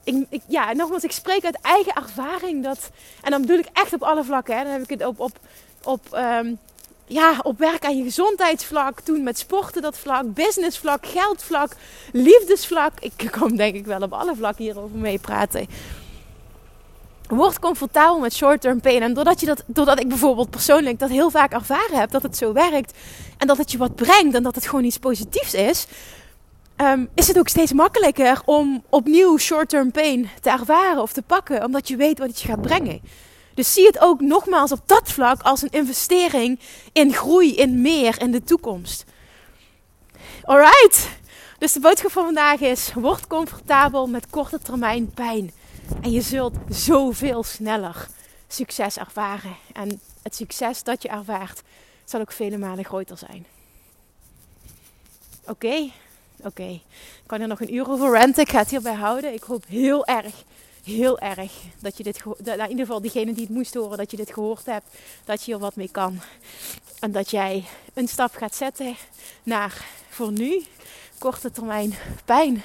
Ik, 0.05 0.43
ja, 0.47 0.73
nogmaals, 0.73 1.05
ik 1.05 1.13
spreek 1.13 1.45
uit 1.45 1.59
eigen 1.61 1.95
ervaring. 1.95 2.63
Dat, 2.63 2.91
en 3.23 3.31
dan 3.31 3.41
bedoel 3.41 3.59
ik 3.59 3.69
echt 3.73 3.93
op 3.93 4.03
alle 4.03 4.25
vlakken. 4.25 4.57
Hè. 4.57 4.63
Dan 4.63 4.73
heb 4.73 4.83
ik 4.83 4.91
het 4.91 5.07
op, 5.07 5.21
op, 5.21 5.39
op, 5.83 6.01
um, 6.13 6.59
ja, 7.07 7.39
op 7.43 7.59
werk 7.59 7.85
aan 7.85 7.97
je 7.97 8.03
gezondheidsvlak. 8.03 9.01
Toen 9.01 9.23
met 9.23 9.39
sporten 9.39 9.83
dat 9.83 9.99
vlak. 9.99 10.35
Businessvlak, 10.35 11.07
geldvlak, 11.07 11.77
liefdesvlak. 12.13 12.93
Ik 13.01 13.29
kom 13.41 13.57
denk 13.57 13.75
ik 13.75 13.87
wel 13.87 14.03
op 14.03 14.13
alle 14.13 14.37
vlakken 14.37 14.65
hierover 14.65 14.99
mee 14.99 15.19
praten. 15.19 15.67
Word 17.29 17.59
comfortabel 17.59 18.19
met 18.19 18.35
short-term 18.35 18.81
pain. 18.81 19.03
En 19.03 19.15
doordat, 19.15 19.41
je 19.41 19.47
dat, 19.47 19.63
doordat 19.67 20.01
ik 20.01 20.09
bijvoorbeeld 20.09 20.51
persoonlijk 20.51 20.99
dat 20.99 21.11
heel 21.11 21.31
vaak 21.31 21.53
ervaren 21.53 21.99
heb, 21.99 22.11
dat 22.11 22.23
het 22.23 22.37
zo 22.37 22.53
werkt. 22.53 22.93
En 23.39 23.47
dat 23.47 23.59
het 23.59 23.71
je 23.73 23.79
wat 23.79 23.95
brengt 23.95 24.35
en 24.35 24.43
dat 24.43 24.55
het 24.55 24.67
gewoon 24.67 24.85
iets 24.85 24.99
positiefs 24.99 25.55
is. 25.55 25.87
Um, 26.77 27.09
is 27.15 27.29
het 27.29 27.39
ook 27.39 27.49
steeds 27.49 27.73
makkelijker 27.73 28.43
om 28.45 28.85
opnieuw 28.89 29.39
short-term 29.39 29.91
pain 29.91 30.31
te 30.41 30.51
ervaren 30.51 31.03
of 31.03 31.13
te 31.13 31.23
pakken. 31.23 31.65
Omdat 31.65 31.89
je 31.89 31.97
weet 31.97 32.19
wat 32.19 32.29
het 32.29 32.41
je 32.41 32.49
gaat 32.49 32.63
brengen. 32.63 33.01
Dus 33.55 33.73
zie 33.73 33.87
het 33.87 34.01
ook 34.01 34.21
nogmaals 34.21 34.73
op 34.73 34.81
dat 34.87 35.13
vlak 35.13 35.43
als 35.43 35.63
een 35.63 35.71
investering 35.71 36.61
in 36.93 37.13
groei, 37.13 37.55
in 37.55 37.81
meer, 37.81 38.21
in 38.21 38.31
de 38.31 38.43
toekomst. 38.43 39.05
Alright. 40.43 41.09
Dus 41.59 41.73
de 41.73 41.81
boodschap 41.81 42.11
van 42.11 42.25
vandaag 42.25 42.61
is: 42.61 42.93
word 42.95 43.27
comfortabel 43.27 44.07
met 44.07 44.27
korte 44.31 44.59
termijn 44.59 45.11
pijn. 45.11 45.53
En 46.03 46.11
je 46.11 46.21
zult 46.21 46.55
zoveel 46.69 47.43
sneller 47.43 48.09
succes 48.49 48.99
ervaren. 48.99 49.57
En 49.73 50.01
het 50.23 50.35
succes 50.35 50.83
dat 50.83 51.03
je 51.03 51.09
ervaart 51.09 51.63
zal 52.05 52.21
ook 52.21 52.33
vele 52.33 52.59
malen 52.59 52.85
groter 52.85 53.19
zijn. 53.19 53.47
Oké, 55.47 55.91
oké. 56.43 56.69
Ik 56.69 56.81
kan 57.27 57.41
er 57.41 57.49
nog 57.49 57.61
een 57.61 57.75
uur 57.75 57.91
over 57.91 58.19
renten. 58.19 58.43
Ik 58.43 58.51
ga 58.51 58.59
het 58.59 58.71
hierbij 58.71 58.95
houden. 58.95 59.33
Ik 59.33 59.43
hoop 59.43 59.65
heel 59.67 60.07
erg, 60.07 60.45
heel 60.85 61.19
erg 61.19 61.53
dat 61.79 61.97
je 61.97 62.03
dit, 62.03 62.23
dat 62.39 62.59
in 62.59 62.69
ieder 62.69 62.87
geval 62.87 63.01
diegene 63.01 63.33
die 63.33 63.45
het 63.47 63.55
moest 63.55 63.75
horen, 63.75 63.99
dat 63.99 64.11
je 64.11 64.17
dit 64.17 64.33
gehoord 64.33 64.67
hebt. 64.67 64.87
Dat 65.25 65.45
je 65.45 65.53
hier 65.53 65.61
wat 65.61 65.77
mee 65.77 65.91
kan. 65.91 66.21
En 66.99 67.13
dat 67.13 67.31
jij 67.31 67.65
een 67.95 68.09
stap 68.09 68.35
gaat 68.35 68.55
zetten 68.55 68.97
naar 69.43 69.85
voor 70.09 70.33
nu 70.33 70.65
korte 71.19 71.51
termijn 71.51 71.95
pijn. 72.25 72.63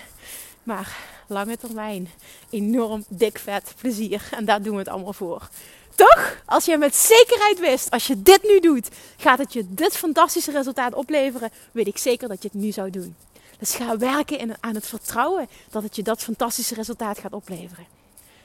Maar 0.64 0.98
lange 1.30 1.58
termijn 1.58 2.10
enorm 2.50 3.04
dik 3.08 3.40
vet 3.40 3.74
plezier. 3.82 4.30
En 4.32 4.46
daar 4.46 4.62
doen 4.62 4.74
we 4.74 4.80
het 4.80 4.88
allemaal 4.88 5.14
voor. 5.14 5.50
Toch? 5.96 6.42
Als 6.46 6.66
je 6.66 6.78
met 6.78 6.96
zekerheid 6.96 7.60
wist, 7.60 7.92
als 7.92 8.08
je 8.08 8.22
dit 8.22 8.44
nu 8.44 8.60
doet, 8.60 8.88
gaat 9.18 9.38
het 9.38 9.54
je 9.54 9.66
dit 9.68 9.98
fantastische 9.98 10.52
resultaat 10.52 10.94
opleveren, 10.94 11.52
weet 11.72 11.88
ik 11.88 11.98
zeker 11.98 12.28
dat 12.28 12.42
je 12.44 12.50
het 12.52 12.62
nu 12.62 12.72
zou 12.72 12.90
doen. 12.90 13.16
Dus 13.60 13.76
ga 13.76 13.98
werken 13.98 14.58
aan 14.60 14.76
het 14.76 14.88
vertrouwen 14.88 15.50
dat 15.70 15.84
het 15.84 15.96
je 15.96 16.04
dat 16.04 16.24
fantastische 16.24 16.76
resultaat 16.76 17.20
gaat 17.20 17.34
opleveren. 17.34 17.86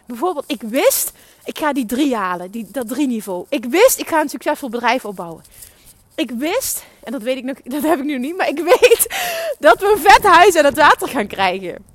Bijvoorbeeld, 0.06 0.44
ik 0.46 0.62
wist, 0.62 1.12
ik 1.44 1.58
ga 1.58 1.72
die 1.72 1.86
drie 1.86 2.16
halen, 2.16 2.50
die, 2.50 2.66
dat 2.70 2.88
drie 2.88 3.06
niveau. 3.06 3.46
Ik 3.48 3.64
wist, 3.64 3.98
ik 3.98 4.08
ga 4.08 4.20
een 4.20 4.28
succesvol 4.28 4.68
bedrijf 4.68 5.04
opbouwen. 5.04 5.44
Ik 6.14 6.30
wist, 6.30 6.84
en 7.04 7.12
dat 7.12 7.22
weet 7.22 7.36
ik 7.36 7.44
nog, 7.44 7.56
dat 7.74 7.82
heb 7.82 7.98
ik 7.98 8.04
nu 8.04 8.18
niet, 8.18 8.36
maar 8.36 8.48
ik 8.48 8.58
weet 8.58 9.06
dat 9.58 9.80
we 9.80 9.92
een 9.92 10.10
vet 10.10 10.22
huis 10.22 10.54
en 10.54 10.64
het 10.64 10.76
water 10.76 11.08
gaan 11.08 11.26
krijgen. 11.26 11.93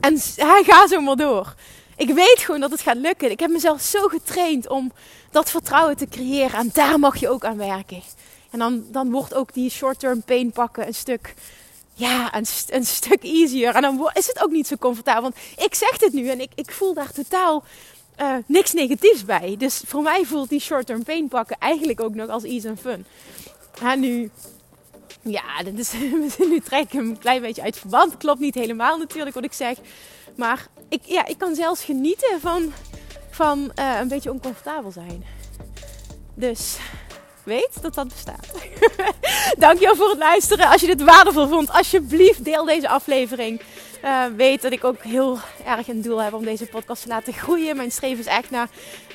En 0.00 0.18
hij 0.36 0.62
gaat 0.66 0.88
zo 0.88 1.00
maar 1.00 1.16
door. 1.16 1.54
Ik 1.96 2.14
weet 2.14 2.38
gewoon 2.38 2.60
dat 2.60 2.70
het 2.70 2.80
gaat 2.80 2.96
lukken. 2.96 3.30
Ik 3.30 3.40
heb 3.40 3.50
mezelf 3.50 3.80
zo 3.80 4.06
getraind 4.06 4.68
om 4.68 4.92
dat 5.30 5.50
vertrouwen 5.50 5.96
te 5.96 6.08
creëren. 6.08 6.58
En 6.58 6.70
daar 6.72 6.98
mag 6.98 7.16
je 7.16 7.28
ook 7.28 7.44
aan 7.44 7.56
werken. 7.56 8.02
En 8.50 8.58
dan, 8.58 8.84
dan 8.88 9.10
wordt 9.10 9.34
ook 9.34 9.54
die 9.54 9.70
short-term 9.70 10.22
pain 10.22 10.50
pakken 10.50 10.86
een 10.86 10.94
stuk, 10.94 11.34
ja, 11.94 12.34
een, 12.70 12.84
stuk 12.86 13.22
easier. 13.22 13.74
En 13.74 13.82
dan 13.82 14.10
is 14.12 14.26
het 14.26 14.42
ook 14.42 14.50
niet 14.50 14.66
zo 14.66 14.76
comfortabel. 14.76 15.22
Want 15.22 15.36
ik 15.56 15.74
zeg 15.74 15.98
dit 15.98 16.12
nu 16.12 16.28
en 16.28 16.40
ik, 16.40 16.50
ik 16.54 16.70
voel 16.70 16.94
daar 16.94 17.12
totaal 17.12 17.64
uh, 18.20 18.34
niks 18.46 18.72
negatiefs 18.72 19.24
bij. 19.24 19.54
Dus 19.58 19.82
voor 19.86 20.02
mij 20.02 20.24
voelt 20.24 20.48
die 20.48 20.60
short-term 20.60 21.02
pain 21.02 21.28
pakken 21.28 21.56
eigenlijk 21.58 22.00
ook 22.00 22.14
nog 22.14 22.28
als 22.28 22.44
easy 22.44 22.66
en 22.66 22.78
fun. 22.78 23.06
En 23.82 24.00
nu 24.00 24.30
ja, 25.22 25.62
dat 25.64 25.78
is, 25.78 25.92
nu 26.50 26.60
trek 26.60 26.82
ik 26.82 26.92
hem 26.92 27.08
een 27.08 27.18
klein 27.18 27.42
beetje 27.42 27.62
uit 27.62 27.76
verband. 27.78 28.16
Klopt 28.16 28.40
niet 28.40 28.54
helemaal 28.54 28.98
natuurlijk 28.98 29.34
wat 29.34 29.44
ik 29.44 29.52
zeg. 29.52 29.76
Maar 30.36 30.66
ik, 30.88 31.00
ja, 31.04 31.26
ik 31.26 31.38
kan 31.38 31.54
zelfs 31.54 31.84
genieten 31.84 32.40
van, 32.40 32.72
van 33.30 33.72
uh, 33.78 33.98
een 34.00 34.08
beetje 34.08 34.30
oncomfortabel 34.30 34.90
zijn. 34.90 35.24
Dus 36.34 36.78
weet 37.44 37.82
dat 37.82 37.94
dat 37.94 38.08
bestaat. 38.08 38.52
Dankjewel 39.58 39.96
voor 39.96 40.08
het 40.08 40.18
luisteren. 40.18 40.68
Als 40.68 40.80
je 40.80 40.86
dit 40.86 41.02
waardevol 41.02 41.48
vond, 41.48 41.70
alsjeblieft 41.70 42.44
deel 42.44 42.64
deze 42.64 42.88
aflevering 42.88 43.60
Uh, 44.04 44.24
weet 44.36 44.62
dat 44.62 44.72
ik 44.72 44.84
ook 44.84 45.02
heel 45.02 45.38
erg 45.66 45.88
een 45.88 46.02
doel 46.02 46.22
heb 46.22 46.32
om 46.32 46.44
deze 46.44 46.66
podcast 46.66 47.02
te 47.02 47.08
laten 47.08 47.32
groeien. 47.32 47.76
Mijn 47.76 47.90
streven 47.90 48.18
is 48.18 48.26
echt 48.26 48.50
naar 48.50 48.68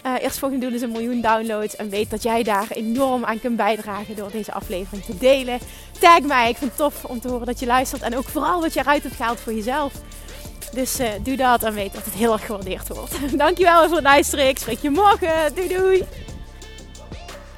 uh, 0.05 0.13
eerstvolgende 0.21 0.65
doel 0.65 0.75
is 0.75 0.81
een 0.81 0.91
miljoen 0.91 1.21
downloads. 1.21 1.75
En 1.75 1.89
weet 1.89 2.09
dat 2.09 2.23
jij 2.23 2.43
daar 2.43 2.67
enorm 2.69 3.25
aan 3.25 3.39
kunt 3.39 3.55
bijdragen 3.55 4.15
door 4.15 4.31
deze 4.31 4.53
aflevering 4.53 5.05
te 5.05 5.17
delen. 5.17 5.59
Tag 5.99 6.21
mij, 6.21 6.49
ik 6.49 6.57
vind 6.57 6.71
het 6.71 6.79
tof 6.79 7.05
om 7.05 7.19
te 7.19 7.27
horen 7.27 7.45
dat 7.45 7.59
je 7.59 7.65
luistert. 7.65 8.01
En 8.01 8.17
ook 8.17 8.27
vooral 8.27 8.61
wat 8.61 8.73
je 8.73 8.79
eruit 8.79 9.03
hebt 9.03 9.15
gehaald 9.15 9.39
voor 9.39 9.53
jezelf. 9.53 9.93
Dus 10.73 10.99
uh, 10.99 11.07
doe 11.23 11.35
dat 11.35 11.63
en 11.63 11.73
weet 11.73 11.93
dat 11.93 12.05
het 12.05 12.13
heel 12.13 12.33
erg 12.33 12.45
gewaardeerd 12.45 12.87
wordt. 12.87 13.13
Dankjewel 13.37 13.85
voor 13.85 13.95
het 13.95 14.03
luisteren. 14.03 14.47
Ik 14.47 14.57
spreek 14.57 14.79
je 14.79 14.89
morgen. 14.89 15.55
Doei 15.55 15.67
doei. 15.67 16.05